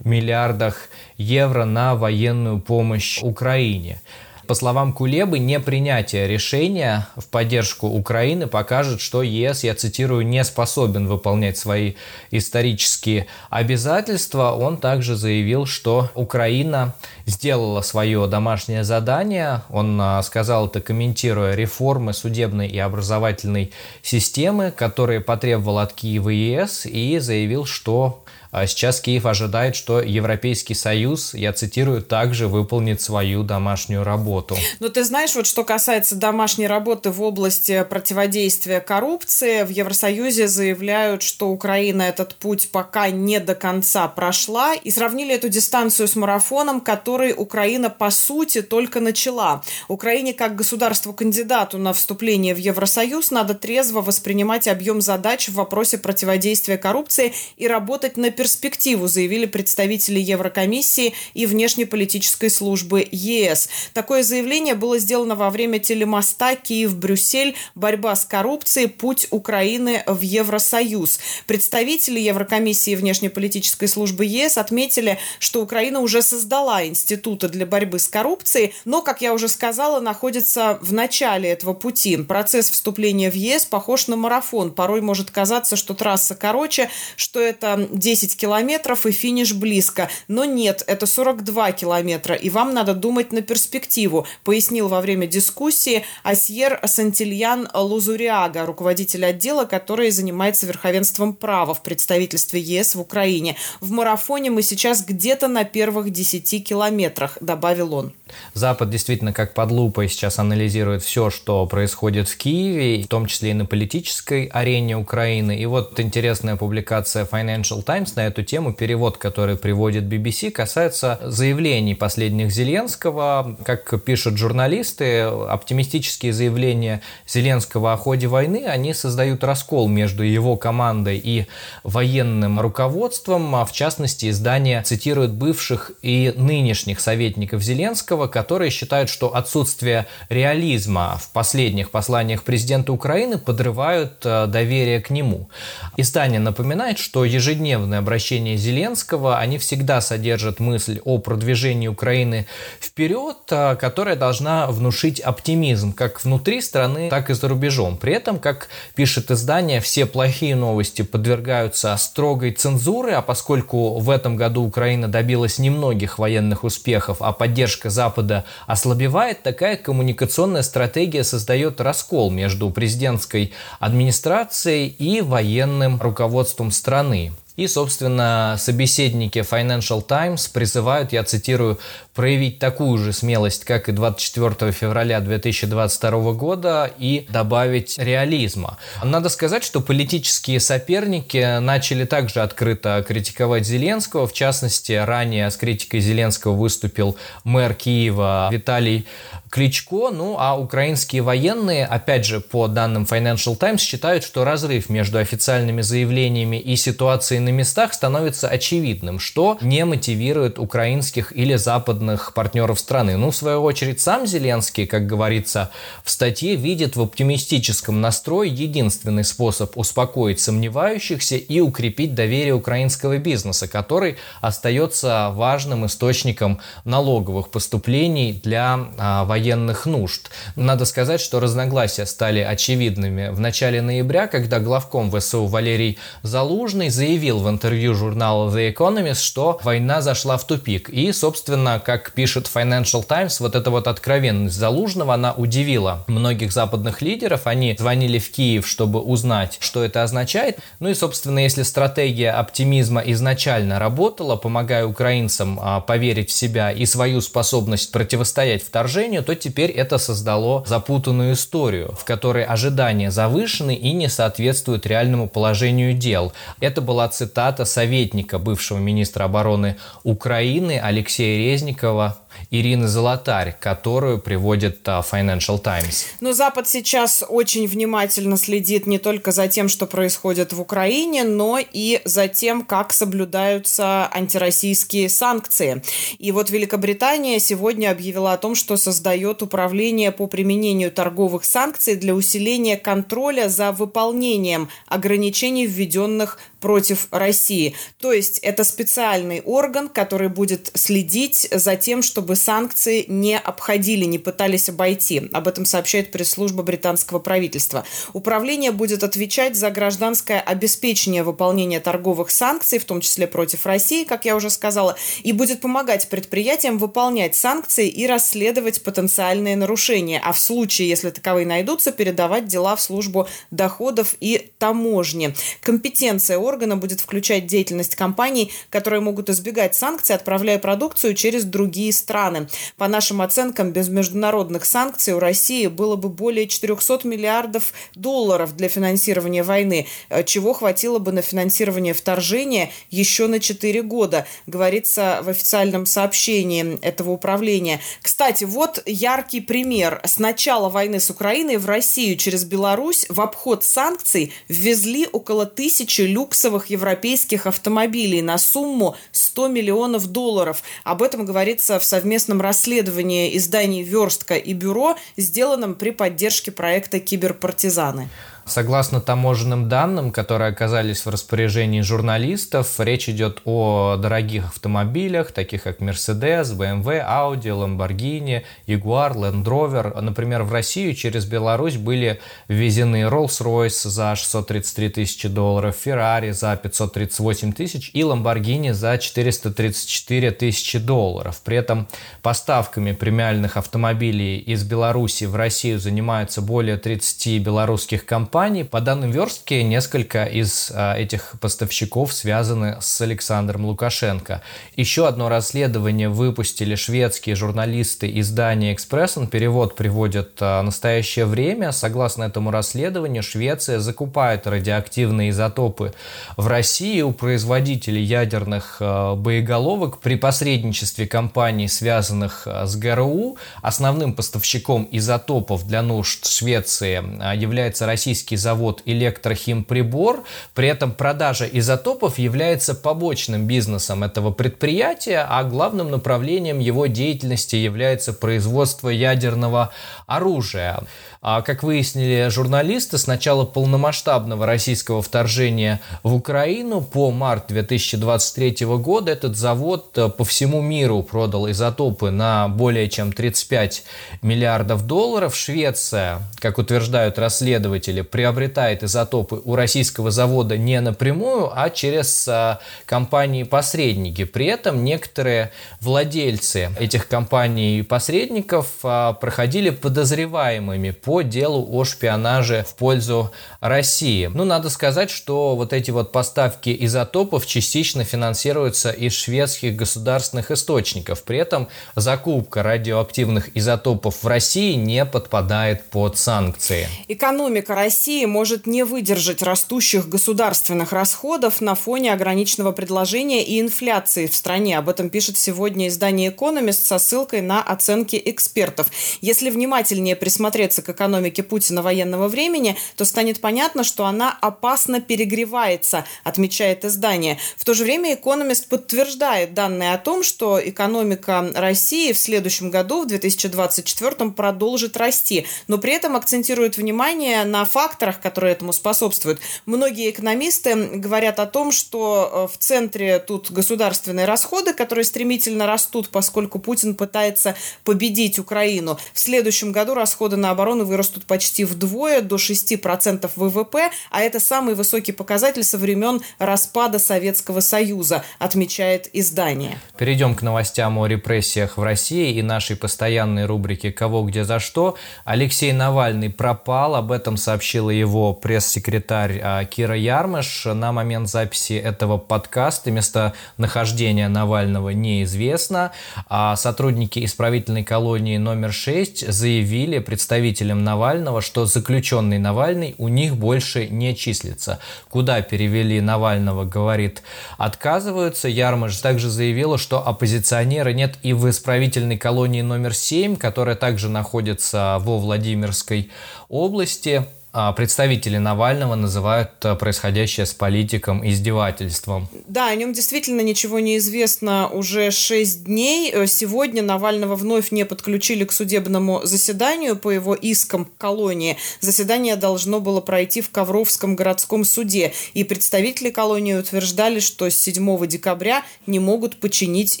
миллиардах 0.04 0.90
евро 1.16 1.64
на 1.64 1.94
военную 1.94 2.60
помощь 2.60 3.22
Украине. 3.22 3.98
По 4.46 4.54
словам 4.54 4.92
Кулебы, 4.92 5.38
непринятие 5.38 6.26
решения 6.26 7.06
в 7.16 7.28
поддержку 7.28 7.86
Украины 7.86 8.48
покажет, 8.48 9.00
что 9.00 9.22
ЕС, 9.22 9.62
я 9.62 9.74
цитирую, 9.74 10.26
не 10.26 10.42
способен 10.42 11.06
выполнять 11.06 11.56
свои 11.56 11.94
исторические 12.32 13.28
обязательства. 13.50 14.50
Он 14.50 14.78
также 14.78 15.14
заявил, 15.14 15.66
что 15.66 16.10
Украина 16.16 16.94
сделала 17.24 17.82
свое 17.82 18.26
домашнее 18.26 18.82
задание. 18.82 19.62
Он 19.70 20.00
а, 20.00 20.20
сказал 20.22 20.66
это, 20.66 20.80
комментируя 20.80 21.54
реформы 21.54 22.12
судебной 22.12 22.66
и 22.66 22.78
образовательной 22.78 23.72
системы, 24.02 24.72
которые 24.72 25.20
потребовал 25.20 25.78
от 25.78 25.92
Киева 25.92 26.30
ЕС, 26.30 26.84
и 26.84 27.18
заявил, 27.20 27.64
что 27.64 28.24
сейчас 28.66 29.00
Киев 29.00 29.24
ожидает, 29.24 29.74
что 29.74 30.00
Европейский 30.00 30.74
Союз, 30.74 31.32
я 31.32 31.54
цитирую, 31.54 32.02
также 32.02 32.48
выполнит 32.48 33.00
свою 33.00 33.42
домашнюю 33.42 34.04
работу. 34.04 34.56
Но 34.78 34.90
ты 34.90 35.04
знаешь, 35.04 35.34
вот 35.34 35.46
что 35.46 35.64
касается 35.64 36.16
домашней 36.16 36.66
работы 36.66 37.10
в 37.10 37.22
области 37.22 37.84
противодействия 37.88 38.80
коррупции, 38.80 39.62
в 39.62 39.70
Евросоюзе 39.70 40.48
заявляют, 40.48 41.22
что 41.22 41.48
Украина 41.48 42.02
этот 42.02 42.34
путь 42.34 42.68
пока 42.70 43.08
не 43.10 43.40
до 43.40 43.54
конца 43.54 44.06
прошла, 44.08 44.74
и 44.74 44.90
сравнили 44.90 45.34
эту 45.34 45.48
дистанцию 45.48 46.06
с 46.06 46.14
марафоном, 46.14 46.82
который 46.82 47.32
Украина 47.34 47.88
по 47.88 48.10
сути 48.10 48.60
только 48.60 49.00
начала. 49.00 49.62
Украине 49.88 50.34
как 50.34 50.56
государству-кандидату 50.56 51.78
на 51.78 51.94
вступление 51.94 52.54
в 52.54 52.58
Евросоюз 52.58 53.30
надо 53.30 53.54
трезво 53.54 54.02
воспринимать 54.02 54.68
объем 54.68 55.00
задач 55.00 55.48
в 55.48 55.54
вопросе 55.54 55.96
противодействия 55.96 56.76
коррупции 56.76 57.32
и 57.56 57.66
работать 57.66 58.16
на 58.16 58.30
перспективу, 58.42 59.06
заявили 59.06 59.46
представители 59.46 60.18
Еврокомиссии 60.18 61.14
и 61.32 61.46
внешнеполитической 61.46 62.50
службы 62.50 63.06
ЕС. 63.08 63.68
Такое 63.94 64.24
заявление 64.24 64.74
было 64.74 64.98
сделано 64.98 65.36
во 65.36 65.48
время 65.48 65.78
телемоста 65.78 66.56
Киев-Брюссель 66.56 67.54
«Борьба 67.76 68.16
с 68.16 68.24
коррупцией. 68.24 68.88
Путь 68.88 69.28
Украины 69.30 70.02
в 70.08 70.22
Евросоюз». 70.22 71.20
Представители 71.46 72.18
Еврокомиссии 72.18 72.94
и 72.94 72.96
внешнеполитической 72.96 73.86
службы 73.86 74.24
ЕС 74.24 74.58
отметили, 74.58 75.20
что 75.38 75.62
Украина 75.62 76.00
уже 76.00 76.20
создала 76.20 76.84
институты 76.84 77.48
для 77.48 77.64
борьбы 77.64 78.00
с 78.00 78.08
коррупцией, 78.08 78.74
но, 78.84 79.02
как 79.02 79.22
я 79.22 79.34
уже 79.34 79.46
сказала, 79.48 80.00
находится 80.00 80.80
в 80.82 80.92
начале 80.92 81.48
этого 81.50 81.74
пути. 81.74 82.16
Процесс 82.16 82.70
вступления 82.70 83.30
в 83.30 83.36
ЕС 83.36 83.66
похож 83.66 84.08
на 84.08 84.16
марафон. 84.16 84.72
Порой 84.72 85.00
может 85.00 85.30
казаться, 85.30 85.76
что 85.76 85.94
трасса 85.94 86.34
короче, 86.34 86.90
что 87.14 87.40
это 87.40 87.86
10 87.92 88.31
10 88.32 88.36
километров 88.36 89.06
и 89.06 89.12
финиш 89.12 89.52
близко. 89.54 90.08
Но 90.28 90.44
нет, 90.44 90.82
это 90.86 91.06
42 91.06 91.72
километра, 91.72 92.34
и 92.34 92.50
вам 92.50 92.74
надо 92.74 92.94
думать 92.94 93.32
на 93.32 93.42
перспективу, 93.42 94.26
пояснил 94.44 94.88
во 94.88 95.00
время 95.00 95.26
дискуссии 95.26 96.04
Асьер 96.22 96.80
Сантильян 96.84 97.68
Лузуриага, 97.74 98.66
руководитель 98.66 99.24
отдела, 99.24 99.64
который 99.64 100.10
занимается 100.10 100.66
верховенством 100.66 101.34
права 101.34 101.74
в 101.74 101.82
представительстве 101.82 102.60
ЕС 102.60 102.94
в 102.94 103.00
Украине. 103.00 103.56
В 103.80 103.90
марафоне 103.90 104.50
мы 104.50 104.62
сейчас 104.62 105.04
где-то 105.04 105.48
на 105.48 105.64
первых 105.64 106.10
10 106.10 106.66
километрах, 106.66 107.38
добавил 107.40 107.94
он. 107.94 108.12
Запад 108.54 108.90
действительно 108.90 109.32
как 109.32 109.54
под 109.54 109.70
лупой 109.70 110.08
сейчас 110.08 110.38
анализирует 110.38 111.02
все, 111.02 111.30
что 111.30 111.66
происходит 111.66 112.28
в 112.28 112.36
Киеве, 112.36 113.02
в 113.02 113.08
том 113.08 113.26
числе 113.26 113.50
и 113.50 113.54
на 113.54 113.66
политической 113.66 114.46
арене 114.46 114.96
Украины. 114.96 115.58
И 115.58 115.66
вот 115.66 115.98
интересная 116.00 116.56
публикация 116.56 117.26
Financial 117.26 117.82
Times 117.82 118.16
на 118.16 118.21
эту 118.28 118.42
тему, 118.42 118.72
перевод, 118.72 119.16
который 119.18 119.56
приводит 119.56 120.04
BBC, 120.04 120.50
касается 120.50 121.18
заявлений 121.22 121.94
последних 121.94 122.50
Зеленского. 122.50 123.56
Как 123.64 124.02
пишут 124.04 124.36
журналисты, 124.36 125.20
оптимистические 125.20 126.32
заявления 126.32 127.02
Зеленского 127.26 127.92
о 127.92 127.96
ходе 127.96 128.26
войны, 128.26 128.66
они 128.66 128.94
создают 128.94 129.44
раскол 129.44 129.88
между 129.88 130.22
его 130.22 130.56
командой 130.56 131.20
и 131.22 131.46
военным 131.82 132.60
руководством. 132.60 133.54
А 133.54 133.64
в 133.64 133.72
частности, 133.72 134.30
издание 134.30 134.82
цитирует 134.82 135.32
бывших 135.32 135.92
и 136.02 136.32
нынешних 136.36 137.00
советников 137.00 137.62
Зеленского, 137.62 138.26
которые 138.26 138.70
считают, 138.70 139.08
что 139.08 139.34
отсутствие 139.34 140.06
реализма 140.28 141.18
в 141.20 141.30
последних 141.30 141.90
посланиях 141.90 142.42
президента 142.42 142.92
Украины 142.92 143.38
подрывают 143.38 144.24
э, 144.24 144.46
доверие 144.46 145.00
к 145.00 145.10
нему. 145.10 145.48
Издание 145.96 146.40
напоминает, 146.40 146.98
что 146.98 147.24
ежедневные 147.24 148.01
обращения 148.02 148.56
Зеленского, 148.56 149.38
они 149.38 149.56
всегда 149.58 150.00
содержат 150.00 150.60
мысль 150.60 151.00
о 151.04 151.18
продвижении 151.18 151.88
Украины 151.88 152.46
вперед, 152.80 153.38
э, 153.50 153.76
которая 153.76 154.16
должна 154.16 154.66
внушить 154.66 155.20
оптимизм 155.20 155.92
как 155.92 156.22
внутри 156.22 156.60
страны, 156.60 157.08
так 157.08 157.30
и 157.30 157.34
за 157.34 157.48
рубежом. 157.48 157.96
При 157.96 158.12
этом, 158.12 158.38
как 158.38 158.68
пишет 158.94 159.30
издание, 159.30 159.80
все 159.80 160.04
плохие 160.04 160.54
новости 160.56 161.02
подвергаются 161.02 161.96
строгой 161.96 162.52
цензуре, 162.52 163.14
а 163.14 163.22
поскольку 163.22 163.98
в 163.98 164.10
этом 164.10 164.36
году 164.36 164.62
Украина 164.62 165.08
добилась 165.08 165.58
немногих 165.58 166.18
военных 166.18 166.64
успехов, 166.64 167.18
а 167.20 167.32
поддержка 167.32 167.88
Запада 167.88 168.44
ослабевает, 168.66 169.42
такая 169.42 169.76
коммуникационная 169.76 170.62
стратегия 170.62 171.24
создает 171.24 171.80
раскол 171.80 172.30
между 172.30 172.70
президентской 172.70 173.52
администрацией 173.78 174.88
и 174.88 175.20
военным 175.20 176.00
руководством 176.00 176.70
страны. 176.70 177.32
И, 177.56 177.66
собственно, 177.66 178.56
собеседники 178.58 179.40
Financial 179.40 180.02
Times 180.02 180.48
призывают, 180.48 181.12
я 181.12 181.22
цитирую, 181.22 181.78
проявить 182.14 182.58
такую 182.58 182.98
же 182.98 183.12
смелость, 183.12 183.64
как 183.64 183.88
и 183.88 183.92
24 183.92 184.72
февраля 184.72 185.20
2022 185.20 186.32
года 186.32 186.90
и 186.98 187.26
добавить 187.30 187.98
реализма. 187.98 188.78
Надо 189.02 189.28
сказать, 189.28 189.64
что 189.64 189.80
политические 189.80 190.60
соперники 190.60 191.58
начали 191.58 192.04
также 192.04 192.40
открыто 192.40 193.04
критиковать 193.06 193.66
Зеленского. 193.66 194.26
В 194.26 194.32
частности, 194.32 194.92
ранее 194.92 195.50
с 195.50 195.56
критикой 195.56 196.00
Зеленского 196.00 196.54
выступил 196.54 197.16
мэр 197.44 197.74
Киева 197.74 198.48
Виталий 198.50 199.06
Кличко. 199.52 200.08
Ну, 200.10 200.36
а 200.38 200.58
украинские 200.58 201.20
военные, 201.20 201.84
опять 201.84 202.24
же, 202.24 202.40
по 202.40 202.68
данным 202.68 203.02
Financial 203.02 203.54
Times, 203.54 203.82
считают, 203.82 204.24
что 204.24 204.44
разрыв 204.44 204.88
между 204.88 205.18
официальными 205.18 205.82
заявлениями 205.82 206.56
и 206.56 206.74
ситуацией 206.74 207.40
на 207.40 207.50
местах 207.50 207.92
становится 207.92 208.48
очевидным, 208.48 209.18
что 209.18 209.58
не 209.60 209.84
мотивирует 209.84 210.58
украинских 210.58 211.36
или 211.36 211.56
западных 211.56 212.32
партнеров 212.32 212.80
страны. 212.80 213.18
Ну, 213.18 213.30
в 213.30 213.36
свою 213.36 213.62
очередь, 213.62 214.00
сам 214.00 214.26
Зеленский, 214.26 214.86
как 214.86 215.06
говорится 215.06 215.70
в 216.02 216.10
статье, 216.10 216.56
видит 216.56 216.96
в 216.96 217.02
оптимистическом 217.02 218.00
настрое 218.00 218.48
единственный 218.48 219.24
способ 219.24 219.76
успокоить 219.76 220.40
сомневающихся 220.40 221.36
и 221.36 221.60
укрепить 221.60 222.14
доверие 222.14 222.54
украинского 222.54 223.18
бизнеса, 223.18 223.68
который 223.68 224.16
остается 224.40 225.30
важным 225.34 225.84
источником 225.84 226.58
налоговых 226.86 227.50
поступлений 227.50 228.32
для 228.32 228.88
а, 228.96 229.24
военных 229.26 229.41
нужд. 229.86 230.30
Надо 230.56 230.84
сказать, 230.84 231.20
что 231.20 231.40
разногласия 231.40 232.06
стали 232.06 232.40
очевидными 232.40 233.28
в 233.28 233.40
начале 233.40 233.82
ноября, 233.82 234.26
когда 234.26 234.60
главком 234.60 235.10
ВСУ 235.10 235.46
Валерий 235.46 235.98
Залужный 236.22 236.90
заявил, 236.90 237.32
заявил 237.32 237.38
в 237.40 237.48
интервью 237.50 237.94
журнала 237.94 238.50
The 238.50 238.74
Economist, 238.74 239.22
что 239.22 239.60
война 239.62 240.00
зашла 240.00 240.36
в 240.36 240.46
тупик. 240.46 240.88
И, 240.88 241.12
собственно, 241.12 241.78
как 241.78 242.12
пишет 242.12 242.50
Financial 242.52 243.04
Times, 243.04 243.38
вот 243.40 243.54
эта 243.54 243.70
вот 243.70 243.86
откровенность 243.86 244.56
Залужного, 244.56 245.14
она 245.14 245.32
удивила 245.32 246.04
многих 246.08 246.52
западных 246.52 247.02
лидеров. 247.02 247.46
Они 247.46 247.76
звонили 247.78 248.18
в 248.18 248.30
Киев, 248.32 248.66
чтобы 248.66 249.00
узнать, 249.00 249.58
что 249.60 249.84
это 249.84 250.02
означает. 250.02 250.58
Ну 250.80 250.88
и, 250.88 250.94
собственно, 250.94 251.38
если 251.40 251.62
стратегия 251.62 252.30
оптимизма 252.30 253.02
изначально 253.02 253.78
работала, 253.78 254.36
помогая 254.36 254.86
украинцам 254.86 255.58
а, 255.60 255.80
поверить 255.80 256.30
в 256.30 256.32
себя 256.32 256.72
и 256.72 256.86
свою 256.86 257.20
способность 257.20 257.92
противостоять 257.92 258.64
вторжению, 258.64 259.22
то 259.22 259.31
теперь 259.34 259.70
это 259.70 259.98
создало 259.98 260.64
запутанную 260.66 261.34
историю, 261.34 261.94
в 261.98 262.04
которой 262.04 262.44
ожидания 262.44 263.10
завышены 263.10 263.74
и 263.74 263.92
не 263.92 264.08
соответствуют 264.08 264.86
реальному 264.86 265.28
положению 265.28 265.94
дел. 265.94 266.32
Это 266.60 266.80
была 266.80 267.08
цитата 267.08 267.64
советника 267.64 268.38
бывшего 268.38 268.78
министра 268.78 269.24
обороны 269.24 269.76
Украины 270.04 270.78
Алексея 270.78 271.52
Резникова 271.52 272.18
Ирины 272.50 272.88
Золотарь, 272.88 273.56
которую 273.58 274.18
приводит 274.18 274.86
а, 274.88 275.00
Financial 275.00 275.58
Times. 275.58 276.06
Но 276.20 276.32
Запад 276.32 276.68
сейчас 276.68 277.24
очень 277.26 277.66
внимательно 277.66 278.36
следит 278.36 278.86
не 278.86 278.98
только 278.98 279.32
за 279.32 279.48
тем, 279.48 279.68
что 279.68 279.86
происходит 279.86 280.52
в 280.52 280.60
Украине, 280.60 281.24
но 281.24 281.58
и 281.58 282.00
за 282.04 282.28
тем, 282.28 282.62
как 282.62 282.92
соблюдаются 282.92 284.08
антироссийские 284.12 285.08
санкции. 285.08 285.82
И 286.18 286.32
вот 286.32 286.50
Великобритания 286.50 287.38
сегодня 287.38 287.90
объявила 287.90 288.32
о 288.32 288.38
том, 288.38 288.54
что 288.54 288.76
создает 288.76 289.21
создает 289.22 289.42
управление 289.42 290.10
по 290.10 290.26
применению 290.26 290.90
торговых 290.90 291.44
санкций 291.44 291.94
для 291.94 292.12
усиления 292.14 292.76
контроля 292.76 293.48
за 293.48 293.70
выполнением 293.70 294.68
ограничений, 294.88 295.66
введенных 295.66 296.38
против 296.62 297.08
России. 297.10 297.74
То 297.98 298.12
есть 298.12 298.38
это 298.38 298.64
специальный 298.64 299.42
орган, 299.42 299.88
который 299.88 300.28
будет 300.28 300.70
следить 300.74 301.48
за 301.50 301.76
тем, 301.76 302.02
чтобы 302.02 302.36
санкции 302.36 303.04
не 303.08 303.36
обходили, 303.36 304.04
не 304.04 304.18
пытались 304.18 304.68
обойти. 304.68 305.28
Об 305.32 305.48
этом 305.48 305.64
сообщает 305.66 306.12
пресс-служба 306.12 306.62
британского 306.62 307.18
правительства. 307.18 307.84
Управление 308.12 308.70
будет 308.70 309.02
отвечать 309.02 309.56
за 309.56 309.70
гражданское 309.70 310.40
обеспечение 310.40 311.24
выполнения 311.24 311.80
торговых 311.80 312.30
санкций, 312.30 312.78
в 312.78 312.84
том 312.84 313.00
числе 313.00 313.26
против 313.26 313.66
России, 313.66 314.04
как 314.04 314.24
я 314.24 314.36
уже 314.36 314.48
сказала, 314.48 314.96
и 315.24 315.32
будет 315.32 315.60
помогать 315.60 316.08
предприятиям 316.08 316.78
выполнять 316.78 317.34
санкции 317.34 317.88
и 317.88 318.06
расследовать 318.06 318.82
потенциальные 318.84 319.11
нарушения, 319.18 320.20
а 320.22 320.32
в 320.32 320.38
случае, 320.38 320.88
если 320.88 321.10
таковые 321.10 321.46
найдутся, 321.46 321.92
передавать 321.92 322.46
дела 322.46 322.76
в 322.76 322.80
службу 322.80 323.28
доходов 323.50 324.16
и 324.20 324.52
таможни. 324.58 325.34
Компетенция 325.60 326.38
органа 326.38 326.76
будет 326.76 327.00
включать 327.00 327.46
деятельность 327.46 327.96
компаний, 327.96 328.52
которые 328.70 329.00
могут 329.00 329.30
избегать 329.30 329.74
санкций, 329.74 330.14
отправляя 330.14 330.58
продукцию 330.58 331.14
через 331.14 331.44
другие 331.44 331.92
страны. 331.92 332.48
По 332.76 332.88
нашим 332.88 333.22
оценкам, 333.22 333.72
без 333.72 333.88
международных 333.88 334.64
санкций 334.64 335.14
у 335.14 335.18
России 335.18 335.66
было 335.66 335.96
бы 335.96 336.08
более 336.08 336.46
400 336.46 337.06
миллиардов 337.06 337.72
долларов 337.94 338.56
для 338.56 338.68
финансирования 338.68 339.42
войны, 339.42 339.86
э, 340.08 340.24
чего 340.24 340.52
хватило 340.52 340.98
бы 340.98 341.12
на 341.12 341.22
финансирование 341.22 341.94
вторжения 341.94 342.70
еще 342.90 343.26
на 343.26 343.40
4 343.40 343.82
года, 343.82 344.26
говорится 344.46 345.20
в 345.22 345.28
официальном 345.28 345.86
сообщении 345.86 346.78
этого 346.80 347.10
управления. 347.10 347.80
Кстати, 348.00 348.44
вот 348.44 348.82
яркий 348.92 349.40
пример. 349.40 350.00
С 350.04 350.18
начала 350.18 350.68
войны 350.68 351.00
с 351.00 351.10
Украиной 351.10 351.56
в 351.56 351.66
Россию 351.66 352.16
через 352.16 352.44
Беларусь 352.44 353.06
в 353.08 353.20
обход 353.20 353.64
санкций 353.64 354.32
ввезли 354.48 355.08
около 355.10 355.46
тысячи 355.46 356.02
люксовых 356.02 356.66
европейских 356.66 357.46
автомобилей 357.46 358.22
на 358.22 358.38
сумму 358.38 358.96
100 359.12 359.48
миллионов 359.48 360.06
долларов. 360.06 360.62
Об 360.84 361.02
этом 361.02 361.24
говорится 361.24 361.78
в 361.78 361.84
совместном 361.84 362.40
расследовании 362.40 363.36
изданий 363.36 363.82
«Верстка» 363.82 364.36
и 364.36 364.52
«Бюро», 364.52 364.96
сделанном 365.16 365.74
при 365.74 365.90
поддержке 365.90 366.52
проекта 366.52 367.00
«Киберпартизаны». 367.00 368.08
Согласно 368.44 369.00
таможенным 369.00 369.68
данным, 369.68 370.10
которые 370.10 370.50
оказались 370.50 371.06
в 371.06 371.08
распоряжении 371.08 371.80
журналистов, 371.80 372.80
речь 372.80 373.08
идет 373.08 373.40
о 373.44 373.96
дорогих 373.96 374.46
автомобилях, 374.46 375.30
таких 375.30 375.62
как 375.62 375.80
Mercedes, 375.80 376.56
BMW, 376.56 377.06
Audi, 377.06 377.44
Lamborghini, 377.44 378.42
Jaguar, 378.66 379.14
Land 379.14 379.44
Rover. 379.44 380.00
Например, 380.00 380.42
в 380.42 380.52
Россию 380.52 380.94
через 380.94 381.24
Беларусь 381.24 381.76
были 381.76 382.20
ввезены 382.48 383.02
Rolls-Royce 383.02 383.88
за 383.88 384.16
633 384.16 384.88
тысячи 384.88 385.28
долларов, 385.28 385.76
Ferrari 385.84 386.32
за 386.32 386.56
538 386.56 387.52
тысяч 387.52 387.90
и 387.94 388.00
Lamborghini 388.00 388.72
за 388.72 388.98
434 388.98 390.30
тысячи 390.32 390.78
долларов. 390.78 391.40
При 391.44 391.56
этом 391.56 391.86
поставками 392.22 392.92
премиальных 392.92 393.56
автомобилей 393.56 394.38
из 394.38 394.64
Беларуси 394.64 395.24
в 395.24 395.36
Россию 395.36 395.78
занимаются 395.78 396.42
более 396.42 396.76
30 396.76 397.40
белорусских 397.40 398.04
компаний, 398.04 398.31
компаний. 398.32 398.64
По 398.64 398.80
данным 398.80 399.10
верстки, 399.10 399.52
несколько 399.52 400.24
из 400.24 400.72
а, 400.74 400.96
этих 400.96 401.34
поставщиков 401.38 402.14
связаны 402.14 402.78
с 402.80 402.98
Александром 403.02 403.66
Лукашенко. 403.66 404.40
Еще 404.74 405.06
одно 405.06 405.28
расследование 405.28 406.08
выпустили 406.08 406.74
шведские 406.74 407.36
журналисты 407.36 408.10
издания 408.20 408.72
«Экспрессен». 408.72 409.26
Перевод 409.26 409.76
приводит 409.76 410.38
а, 410.40 410.62
настоящее 410.62 411.26
время. 411.26 411.72
Согласно 411.72 412.24
этому 412.24 412.50
расследованию, 412.50 413.22
Швеция 413.22 413.80
закупает 413.80 414.46
радиоактивные 414.46 415.28
изотопы 415.28 415.92
в 416.38 416.46
России 416.46 417.02
у 417.02 417.12
производителей 417.12 418.02
ядерных 418.02 418.78
а, 418.80 419.14
боеголовок 419.14 420.00
при 420.00 420.16
посредничестве 420.16 421.06
компаний, 421.06 421.68
связанных 421.68 422.44
а, 422.46 422.64
с 422.64 422.76
ГРУ. 422.76 423.36
Основным 423.60 424.14
поставщиком 424.14 424.88
изотопов 424.90 425.66
для 425.66 425.82
нужд 425.82 426.26
Швеции 426.26 427.02
а, 427.20 427.34
является 427.34 427.84
российский 427.84 428.21
российский 428.22 428.36
завод 428.36 428.82
«Электрохимприбор». 428.86 430.22
При 430.54 430.68
этом 430.68 430.92
продажа 430.92 431.44
изотопов 431.44 432.18
является 432.18 432.74
побочным 432.74 433.46
бизнесом 433.46 434.04
этого 434.04 434.30
предприятия, 434.30 435.26
а 435.28 435.42
главным 435.42 435.90
направлением 435.90 436.60
его 436.60 436.86
деятельности 436.86 437.56
является 437.56 438.12
производство 438.12 438.90
ядерного 438.90 439.70
оружия. 440.06 440.84
А, 441.24 441.40
как 441.40 441.62
выяснили 441.62 442.26
журналисты, 442.30 442.98
с 442.98 443.06
начала 443.06 443.44
полномасштабного 443.44 444.44
российского 444.44 445.02
вторжения 445.02 445.80
в 446.02 446.16
Украину 446.16 446.80
по 446.80 447.12
март 447.12 447.44
2023 447.46 448.66
года 448.66 449.12
этот 449.12 449.36
завод 449.36 449.96
э, 449.96 450.08
по 450.08 450.24
всему 450.24 450.60
миру 450.60 451.00
продал 451.04 451.48
изотопы 451.48 452.10
на 452.10 452.48
более 452.48 452.88
чем 452.88 453.12
35 453.12 453.84
миллиардов 454.22 454.84
долларов. 454.84 455.36
Швеция, 455.36 456.22
как 456.40 456.58
утверждают 456.58 457.20
расследователи, 457.20 458.00
приобретает 458.00 458.82
изотопы 458.82 459.40
у 459.44 459.54
российского 459.54 460.10
завода 460.10 460.58
не 460.58 460.80
напрямую, 460.80 461.52
а 461.54 461.70
через 461.70 462.26
а, 462.26 462.58
компании-посредники. 462.84 464.24
При 464.24 464.46
этом 464.46 464.82
некоторые 464.82 465.52
владельцы 465.80 466.70
этих 466.80 467.06
компаний-посредников 467.06 468.66
а, 468.82 469.12
проходили 469.12 469.70
подозреваемыми 469.70 470.90
по 470.90 471.11
по 471.12 471.20
делу 471.20 471.68
о 471.70 471.84
шпионаже 471.84 472.64
в 472.66 472.74
пользу 472.74 473.32
России. 473.60 474.30
Ну, 474.32 474.44
надо 474.44 474.70
сказать, 474.70 475.10
что 475.10 475.56
вот 475.56 475.74
эти 475.74 475.90
вот 475.90 476.10
поставки 476.10 476.74
изотопов 476.86 477.46
частично 477.46 478.02
финансируются 478.02 478.90
из 478.90 479.12
шведских 479.12 479.76
государственных 479.76 480.50
источников. 480.50 481.22
При 481.22 481.36
этом 481.36 481.68
закупка 481.96 482.62
радиоактивных 482.62 483.54
изотопов 483.54 484.22
в 484.22 484.26
России 484.26 484.72
не 484.72 485.04
подпадает 485.04 485.84
под 485.90 486.16
санкции. 486.16 486.88
Экономика 487.08 487.74
России 487.74 488.24
может 488.24 488.66
не 488.66 488.82
выдержать 488.82 489.42
растущих 489.42 490.08
государственных 490.08 490.92
расходов 490.92 491.60
на 491.60 491.74
фоне 491.74 492.14
ограниченного 492.14 492.72
предложения 492.72 493.44
и 493.44 493.60
инфляции 493.60 494.28
в 494.28 494.34
стране. 494.34 494.78
Об 494.78 494.88
этом 494.88 495.10
пишет 495.10 495.36
сегодня 495.36 495.88
издание 495.88 496.30
«Экономист» 496.30 496.86
со 496.86 496.98
ссылкой 496.98 497.42
на 497.42 497.62
оценки 497.62 498.18
экспертов. 498.24 498.90
Если 499.20 499.50
внимательнее 499.50 500.16
присмотреться 500.16 500.80
к 500.80 500.88
экономики 501.02 501.40
Путина 501.40 501.82
военного 501.82 502.28
времени, 502.28 502.76
то 502.96 503.04
станет 503.04 503.40
понятно, 503.40 503.82
что 503.82 504.06
она 504.06 504.38
опасно 504.40 505.00
перегревается, 505.00 506.04
отмечает 506.22 506.84
издание. 506.84 507.38
В 507.56 507.64
то 507.64 507.74
же 507.74 507.82
время 507.82 508.14
экономист 508.14 508.68
подтверждает 508.68 509.52
данные 509.52 509.94
о 509.94 509.98
том, 509.98 510.22
что 510.22 510.60
экономика 510.62 511.50
России 511.54 512.12
в 512.12 512.18
следующем 512.18 512.70
году, 512.70 513.02
в 513.02 513.06
2024, 513.06 514.30
продолжит 514.30 514.96
расти, 514.96 515.46
но 515.66 515.78
при 515.78 515.92
этом 515.92 516.14
акцентирует 516.14 516.76
внимание 516.76 517.44
на 517.44 517.64
факторах, 517.64 518.20
которые 518.20 518.52
этому 518.52 518.72
способствуют. 518.72 519.40
Многие 519.66 520.10
экономисты 520.10 520.74
говорят 520.74 521.40
о 521.40 521.46
том, 521.46 521.72
что 521.72 522.48
э, 522.48 522.54
в 522.54 522.58
центре 522.58 523.18
тут 523.18 523.50
государственные 523.50 524.26
расходы, 524.26 524.72
которые 524.72 525.04
стремительно 525.04 525.66
растут, 525.66 526.10
поскольку 526.10 526.60
Путин 526.60 526.94
пытается 526.94 527.56
победить 527.82 528.38
Украину. 528.38 528.98
В 529.12 529.18
следующем 529.18 529.72
году 529.72 529.94
расходы 529.94 530.36
на 530.36 530.50
оборону 530.50 530.84
вырастут 530.92 531.24
почти 531.24 531.64
вдвое, 531.64 532.20
до 532.20 532.36
6% 532.36 533.30
ВВП, 533.34 533.90
а 534.10 534.20
это 534.20 534.40
самый 534.40 534.74
высокий 534.74 535.12
показатель 535.12 535.64
со 535.64 535.78
времен 535.78 536.20
распада 536.38 536.98
Советского 536.98 537.60
Союза, 537.60 538.24
отмечает 538.38 539.08
издание. 539.14 539.78
Перейдем 539.96 540.34
к 540.34 540.42
новостям 540.42 540.98
о 540.98 541.06
репрессиях 541.06 541.78
в 541.78 541.82
России 541.82 542.34
и 542.34 542.42
нашей 542.42 542.76
постоянной 542.76 543.46
рубрике 543.46 543.90
«Кого, 543.90 544.22
где, 544.24 544.44
за 544.44 544.58
что». 544.58 544.96
Алексей 545.24 545.72
Навальный 545.72 546.28
пропал, 546.28 546.94
об 546.94 547.10
этом 547.10 547.38
сообщила 547.38 547.88
его 547.88 548.34
пресс-секретарь 548.34 549.40
а, 549.42 549.64
Кира 549.64 549.96
Ярмыш. 549.96 550.66
На 550.66 550.92
момент 550.92 551.30
записи 551.30 551.72
этого 551.72 552.18
подкаста 552.18 552.90
местонахождение 552.90 554.28
Навального 554.28 554.90
неизвестно. 554.90 555.92
А 556.28 556.54
сотрудники 556.56 557.24
исправительной 557.24 557.84
колонии 557.84 558.36
номер 558.36 558.72
6 558.72 559.32
заявили 559.32 560.00
представителям 560.00 560.81
Навального, 560.82 561.40
что 561.40 561.64
заключенный 561.64 562.38
Навальный 562.38 562.94
у 562.98 563.08
них 563.08 563.36
больше 563.36 563.88
не 563.88 564.14
числится. 564.14 564.78
Куда 565.08 565.40
перевели 565.40 566.00
Навального, 566.00 566.64
говорит, 566.64 567.22
отказываются. 567.56 568.48
Ярмаш 568.48 568.96
также 568.98 569.30
заявила, 569.30 569.78
что 569.78 570.06
оппозиционера 570.06 570.90
нет 570.92 571.16
и 571.22 571.32
в 571.32 571.48
исправительной 571.48 572.18
колонии 572.18 572.62
номер 572.62 572.94
7, 572.94 573.36
которая 573.36 573.76
также 573.76 574.08
находится 574.08 574.98
во 575.00 575.18
Владимирской 575.18 576.10
области. 576.48 577.26
А 577.52 577.72
представители 577.72 578.38
Навального 578.38 578.94
называют 578.94 579.50
э, 579.62 579.74
происходящее 579.74 580.46
с 580.46 580.54
политиком 580.54 581.26
издевательством. 581.28 582.26
Да, 582.48 582.68
о 582.68 582.74
нем 582.74 582.94
действительно 582.94 583.42
ничего 583.42 583.78
не 583.78 583.98
известно 583.98 584.68
уже 584.68 585.10
6 585.10 585.64
дней. 585.64 586.10
Э, 586.10 586.26
сегодня 586.26 586.82
Навального 586.82 587.36
вновь 587.36 587.70
не 587.70 587.84
подключили 587.84 588.44
к 588.44 588.52
судебному 588.52 589.20
заседанию 589.24 589.96
по 589.96 590.10
его 590.10 590.34
искам 590.34 590.90
колонии. 590.96 591.58
Заседание 591.80 592.36
должно 592.36 592.80
было 592.80 593.02
пройти 593.02 593.42
в 593.42 593.50
Ковровском 593.50 594.16
городском 594.16 594.64
суде, 594.64 595.12
и 595.34 595.44
представители 595.44 596.08
колонии 596.08 596.54
утверждали, 596.54 597.20
что 597.20 597.50
с 597.50 597.56
7 597.56 598.06
декабря 598.06 598.64
не 598.86 598.98
могут 598.98 599.36
починить 599.36 600.00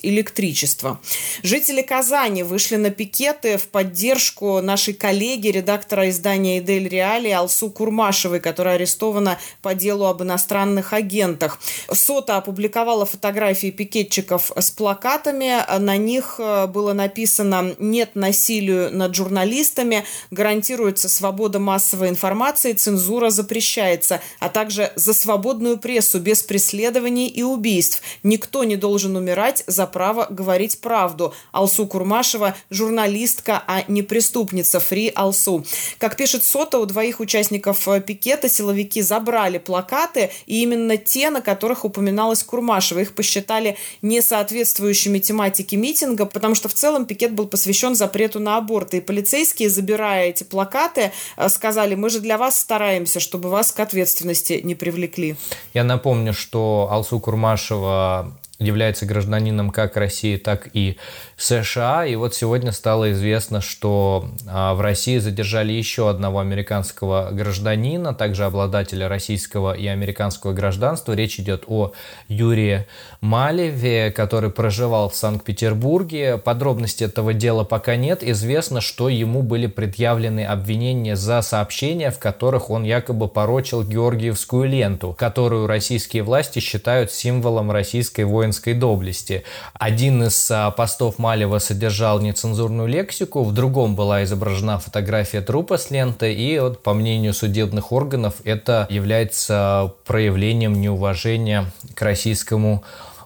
электричество. 0.02 1.00
Жители 1.42 1.82
Казани 1.82 2.44
вышли 2.44 2.76
на 2.76 2.88
пикеты 2.88 3.58
в 3.58 3.68
поддержку 3.68 4.62
нашей 4.62 4.94
коллеги, 4.94 5.48
редактора 5.48 6.08
издания 6.08 6.58
«Эдель 6.58 6.88
Реалия» 6.88 7.41
Алсу 7.42 7.70
Курмашевой, 7.70 8.38
которая 8.38 8.76
арестована 8.76 9.38
по 9.62 9.74
делу 9.74 10.06
об 10.06 10.22
иностранных 10.22 10.92
агентах. 10.92 11.58
СОТа 11.92 12.36
опубликовала 12.36 13.04
фотографии 13.04 13.70
пикетчиков 13.70 14.52
с 14.56 14.70
плакатами. 14.70 15.52
На 15.78 15.96
них 15.96 16.36
э, 16.38 16.68
было 16.68 16.92
написано 16.92 17.74
«Нет 17.78 18.14
насилию 18.14 18.94
над 18.96 19.14
журналистами», 19.16 20.04
гарантируется 20.30 21.08
свобода 21.08 21.58
массовой 21.58 22.10
информации, 22.10 22.74
цензура 22.74 23.30
запрещается, 23.30 24.20
а 24.38 24.48
также 24.48 24.92
за 24.94 25.12
свободную 25.12 25.78
прессу 25.78 26.20
без 26.20 26.44
преследований 26.44 27.26
и 27.26 27.42
убийств. 27.42 28.02
Никто 28.22 28.62
не 28.62 28.76
должен 28.76 29.16
умирать 29.16 29.64
за 29.66 29.86
право 29.86 30.28
говорить 30.30 30.80
правду. 30.80 31.34
Алсу 31.50 31.86
Курмашева– 31.86 32.54
журналистка, 32.70 33.64
а 33.66 33.82
не 33.88 34.02
преступница. 34.02 34.78
Фри 34.78 35.10
Алсу. 35.14 35.64
Как 35.98 36.16
пишет 36.16 36.44
СОТа, 36.44 36.78
у 36.78 36.86
двоих 36.86 37.18
участников 37.18 37.31
участников 37.32 37.88
э, 37.88 38.00
пикета 38.00 38.48
силовики 38.48 39.00
забрали 39.00 39.58
плакаты, 39.58 40.30
и 40.46 40.62
именно 40.62 40.96
те, 40.96 41.30
на 41.30 41.40
которых 41.40 41.84
упоминалась 41.84 42.42
Курмашева. 42.42 43.00
Их 43.00 43.14
посчитали 43.14 43.76
несоответствующими 44.02 45.18
тематике 45.18 45.76
митинга, 45.76 46.26
потому 46.26 46.54
что 46.54 46.68
в 46.68 46.74
целом 46.74 47.06
пикет 47.06 47.32
был 47.32 47.46
посвящен 47.46 47.94
запрету 47.94 48.38
на 48.38 48.58
аборты. 48.58 48.98
И 48.98 49.00
полицейские, 49.00 49.70
забирая 49.70 50.28
эти 50.28 50.44
плакаты, 50.44 51.12
э, 51.36 51.48
сказали, 51.48 51.94
мы 51.94 52.10
же 52.10 52.20
для 52.20 52.36
вас 52.36 52.60
стараемся, 52.60 53.18
чтобы 53.20 53.48
вас 53.48 53.72
к 53.72 53.80
ответственности 53.80 54.60
не 54.62 54.74
привлекли. 54.74 55.36
Я 55.72 55.84
напомню, 55.84 56.34
что 56.34 56.88
Алсу 56.90 57.18
Курмашева 57.18 58.36
является 58.62 59.06
гражданином 59.06 59.70
как 59.70 59.96
России, 59.96 60.36
так 60.36 60.68
и 60.72 60.98
США. 61.36 62.06
И 62.06 62.14
вот 62.16 62.34
сегодня 62.34 62.72
стало 62.72 63.12
известно, 63.12 63.60
что 63.60 64.30
а, 64.48 64.74
в 64.74 64.80
России 64.80 65.18
задержали 65.18 65.72
еще 65.72 66.08
одного 66.08 66.40
американского 66.40 67.30
гражданина, 67.32 68.14
также 68.14 68.44
обладателя 68.44 69.08
российского 69.08 69.72
и 69.74 69.86
американского 69.86 70.52
гражданства. 70.52 71.12
Речь 71.14 71.40
идет 71.40 71.64
о 71.66 71.92
Юрии 72.28 72.86
Малеве, 73.20 74.10
который 74.10 74.50
проживал 74.50 75.08
в 75.08 75.16
Санкт-Петербурге. 75.16 76.38
Подробности 76.38 77.04
этого 77.04 77.34
дела 77.34 77.64
пока 77.64 77.96
нет. 77.96 78.22
Известно, 78.22 78.80
что 78.80 79.08
ему 79.08 79.42
были 79.42 79.66
предъявлены 79.66 80.44
обвинения 80.44 81.16
за 81.16 81.42
сообщения, 81.42 82.10
в 82.10 82.18
которых 82.18 82.70
он 82.70 82.84
якобы 82.84 83.28
порочил 83.28 83.82
Георгиевскую 83.82 84.68
ленту, 84.68 85.14
которую 85.18 85.66
российские 85.66 86.22
власти 86.22 86.58
считают 86.58 87.10
символом 87.10 87.70
российской 87.70 88.22
воинской 88.22 88.51
доблести. 88.60 89.44
Один 89.74 90.22
из 90.24 90.50
а, 90.50 90.70
постов 90.70 91.18
Малева 91.18 91.58
содержал 91.58 92.20
нецензурную 92.20 92.88
лексику, 92.88 93.42
в 93.42 93.52
другом 93.52 93.96
была 93.96 94.24
изображена 94.24 94.78
фотография 94.78 95.40
трупа 95.40 95.78
с 95.78 95.90
ленты, 95.90 96.32
и 96.32 96.58
вот, 96.58 96.82
по 96.82 96.94
мнению 96.94 97.34
судебных 97.34 97.92
органов 97.92 98.34
это 98.44 98.86
является 98.90 99.92
проявлением 100.04 100.80
неуважения 100.80 101.66
к 101.94 102.02
российскому 102.02 102.84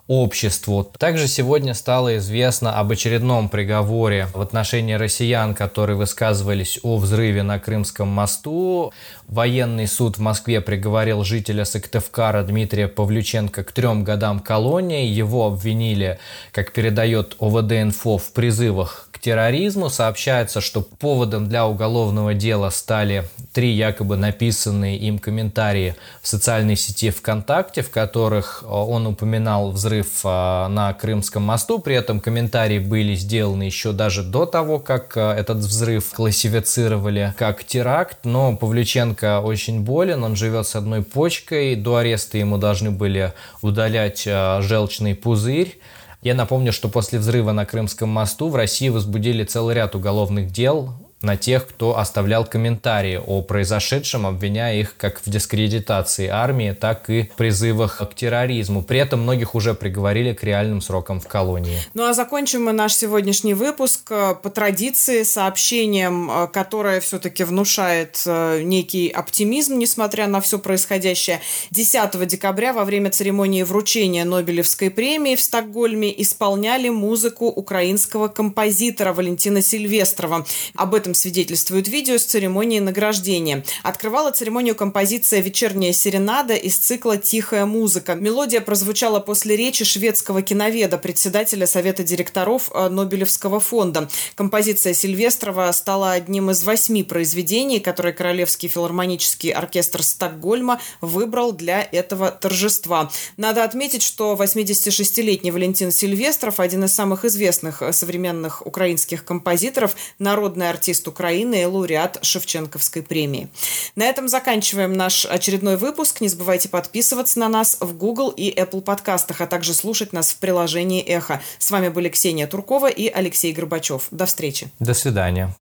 обществу. 0.08 0.84
Также 0.98 1.26
сегодня 1.26 1.74
стало 1.74 2.16
известно 2.18 2.78
об 2.78 2.92
очередном 2.92 3.48
приговоре 3.48 4.28
в 4.32 4.40
отношении 4.40 4.94
россиян, 4.94 5.54
которые 5.54 5.96
высказывались 5.96 6.78
о 6.82 6.96
взрыве 6.96 7.42
на 7.42 7.58
Крымском 7.58 8.08
мосту. 8.08 8.92
Военный 9.26 9.88
суд 9.88 10.18
в 10.18 10.20
Москве 10.20 10.60
приговорил 10.60 11.24
жителя 11.24 11.64
Сыктывкара 11.64 12.44
Дмитрия 12.44 12.86
Павлюченко 12.86 13.64
к 13.64 13.72
трем 13.72 14.04
годам 14.04 14.38
колонии. 14.38 15.06
Его 15.06 15.46
обвинили, 15.46 16.18
как 16.52 16.72
передает 16.72 17.36
ОВД-инфо, 17.40 18.18
в 18.18 18.32
призывах 18.32 19.05
терроризму. 19.26 19.90
Сообщается, 19.90 20.60
что 20.60 20.82
поводом 20.82 21.48
для 21.48 21.66
уголовного 21.66 22.32
дела 22.32 22.70
стали 22.70 23.24
три 23.52 23.72
якобы 23.72 24.16
написанные 24.16 24.96
им 24.98 25.18
комментарии 25.18 25.96
в 26.22 26.28
социальной 26.28 26.76
сети 26.76 27.10
ВКонтакте, 27.10 27.82
в 27.82 27.90
которых 27.90 28.62
он 28.68 29.08
упоминал 29.08 29.72
взрыв 29.72 30.20
а, 30.22 30.68
на 30.68 30.92
Крымском 30.92 31.42
мосту. 31.42 31.80
При 31.80 31.96
этом 31.96 32.20
комментарии 32.20 32.78
были 32.78 33.16
сделаны 33.16 33.64
еще 33.64 33.90
даже 33.90 34.22
до 34.22 34.46
того, 34.46 34.78
как 34.78 35.16
а, 35.16 35.34
этот 35.34 35.58
взрыв 35.58 36.12
классифицировали 36.12 37.34
как 37.36 37.64
теракт. 37.64 38.18
Но 38.22 38.56
Павлюченко 38.56 39.40
очень 39.40 39.80
болен, 39.80 40.22
он 40.22 40.36
живет 40.36 40.68
с 40.68 40.76
одной 40.76 41.02
почкой. 41.02 41.74
До 41.74 41.96
ареста 41.96 42.38
ему 42.38 42.58
должны 42.58 42.92
были 42.92 43.32
удалять 43.60 44.22
желчный 44.22 45.16
пузырь. 45.16 45.80
Я 46.22 46.34
напомню, 46.34 46.72
что 46.72 46.88
после 46.88 47.18
взрыва 47.18 47.52
на 47.52 47.66
Крымском 47.66 48.08
мосту 48.08 48.48
в 48.48 48.56
России 48.56 48.88
возбудили 48.88 49.44
целый 49.44 49.74
ряд 49.74 49.94
уголовных 49.94 50.50
дел 50.50 50.94
на 51.22 51.36
тех, 51.36 51.66
кто 51.66 51.98
оставлял 51.98 52.44
комментарии 52.44 53.20
о 53.24 53.42
произошедшем, 53.42 54.26
обвиняя 54.26 54.76
их 54.76 54.96
как 54.96 55.20
в 55.24 55.30
дискредитации 55.30 56.28
армии, 56.28 56.76
так 56.78 57.08
и 57.08 57.22
в 57.22 57.36
призывах 57.36 57.98
к 57.98 58.14
терроризму. 58.14 58.82
При 58.82 58.98
этом 58.98 59.22
многих 59.22 59.54
уже 59.54 59.74
приговорили 59.74 60.34
к 60.34 60.44
реальным 60.44 60.80
срокам 60.80 61.20
в 61.20 61.26
колонии. 61.26 61.78
Ну 61.94 62.04
а 62.04 62.12
закончим 62.12 62.64
мы 62.64 62.72
наш 62.72 62.94
сегодняшний 62.94 63.54
выпуск 63.54 64.10
э, 64.10 64.34
по 64.42 64.50
традиции 64.50 65.22
сообщением, 65.22 66.30
э, 66.30 66.48
которое 66.48 67.00
все-таки 67.00 67.44
внушает 67.44 68.22
э, 68.26 68.60
некий 68.62 69.08
оптимизм, 69.08 69.78
несмотря 69.78 70.26
на 70.26 70.40
все 70.40 70.58
происходящее. 70.58 71.40
10 71.70 72.26
декабря 72.26 72.72
во 72.72 72.84
время 72.84 73.10
церемонии 73.10 73.62
вручения 73.62 74.24
Нобелевской 74.24 74.90
премии 74.90 75.34
в 75.34 75.40
Стокгольме 75.40 76.12
исполняли 76.22 76.90
музыку 76.90 77.46
украинского 77.46 78.28
композитора 78.28 79.12
Валентина 79.12 79.62
Сильвестрова. 79.62 80.46
Об 80.74 80.94
этом 80.94 81.05
свидетельствует 81.14 81.88
видео 81.88 82.18
с 82.18 82.24
церемонии 82.24 82.78
награждения. 82.78 83.64
Открывала 83.82 84.30
церемонию 84.30 84.74
композиция 84.74 85.40
«Вечерняя 85.40 85.92
серенада» 85.92 86.54
из 86.54 86.76
цикла 86.76 87.16
«Тихая 87.16 87.66
музыка». 87.66 88.14
Мелодия 88.14 88.60
прозвучала 88.60 89.20
после 89.20 89.56
речи 89.56 89.84
шведского 89.84 90.42
киноведа, 90.42 90.98
председателя 90.98 91.66
Совета 91.66 92.02
директоров 92.02 92.70
э, 92.74 92.88
Нобелевского 92.88 93.60
фонда. 93.60 94.08
Композиция 94.34 94.94
Сильвестрова 94.94 95.70
стала 95.72 96.12
одним 96.12 96.50
из 96.50 96.62
восьми 96.64 97.02
произведений, 97.02 97.80
которые 97.80 98.12
Королевский 98.12 98.68
филармонический 98.68 99.50
оркестр 99.50 100.02
Стокгольма 100.02 100.80
выбрал 101.00 101.52
для 101.52 101.82
этого 101.82 102.30
торжества. 102.30 103.10
Надо 103.36 103.64
отметить, 103.64 104.02
что 104.02 104.34
86-летний 104.34 105.50
Валентин 105.50 105.90
Сильвестров– 105.90 106.60
один 106.60 106.84
из 106.84 106.92
самых 106.92 107.24
известных 107.24 107.82
э, 107.82 107.92
современных 107.92 108.66
украинских 108.66 109.24
композиторов, 109.24 109.96
народный 110.18 110.70
артист 110.96 111.08
Украины 111.08 111.62
и 111.62 111.64
лауреат 111.64 112.18
Шевченковской 112.22 113.02
премии. 113.02 113.48
На 113.96 114.04
этом 114.04 114.28
заканчиваем 114.28 114.94
наш 114.94 115.26
очередной 115.26 115.76
выпуск. 115.76 116.20
Не 116.20 116.28
забывайте 116.28 116.68
подписываться 116.68 117.38
на 117.38 117.48
нас 117.48 117.76
в 117.80 117.96
Google 117.96 118.30
и 118.30 118.50
Apple 118.50 118.80
подкастах, 118.80 119.40
а 119.40 119.46
также 119.46 119.74
слушать 119.74 120.12
нас 120.12 120.32
в 120.32 120.38
приложении 120.38 121.02
«Эхо». 121.02 121.40
С 121.58 121.70
вами 121.70 121.88
были 121.88 122.08
Ксения 122.08 122.46
Туркова 122.46 122.88
и 122.88 123.08
Алексей 123.08 123.52
Горбачев. 123.52 124.08
До 124.10 124.24
встречи. 124.24 124.68
До 124.78 124.94
свидания. 124.94 125.54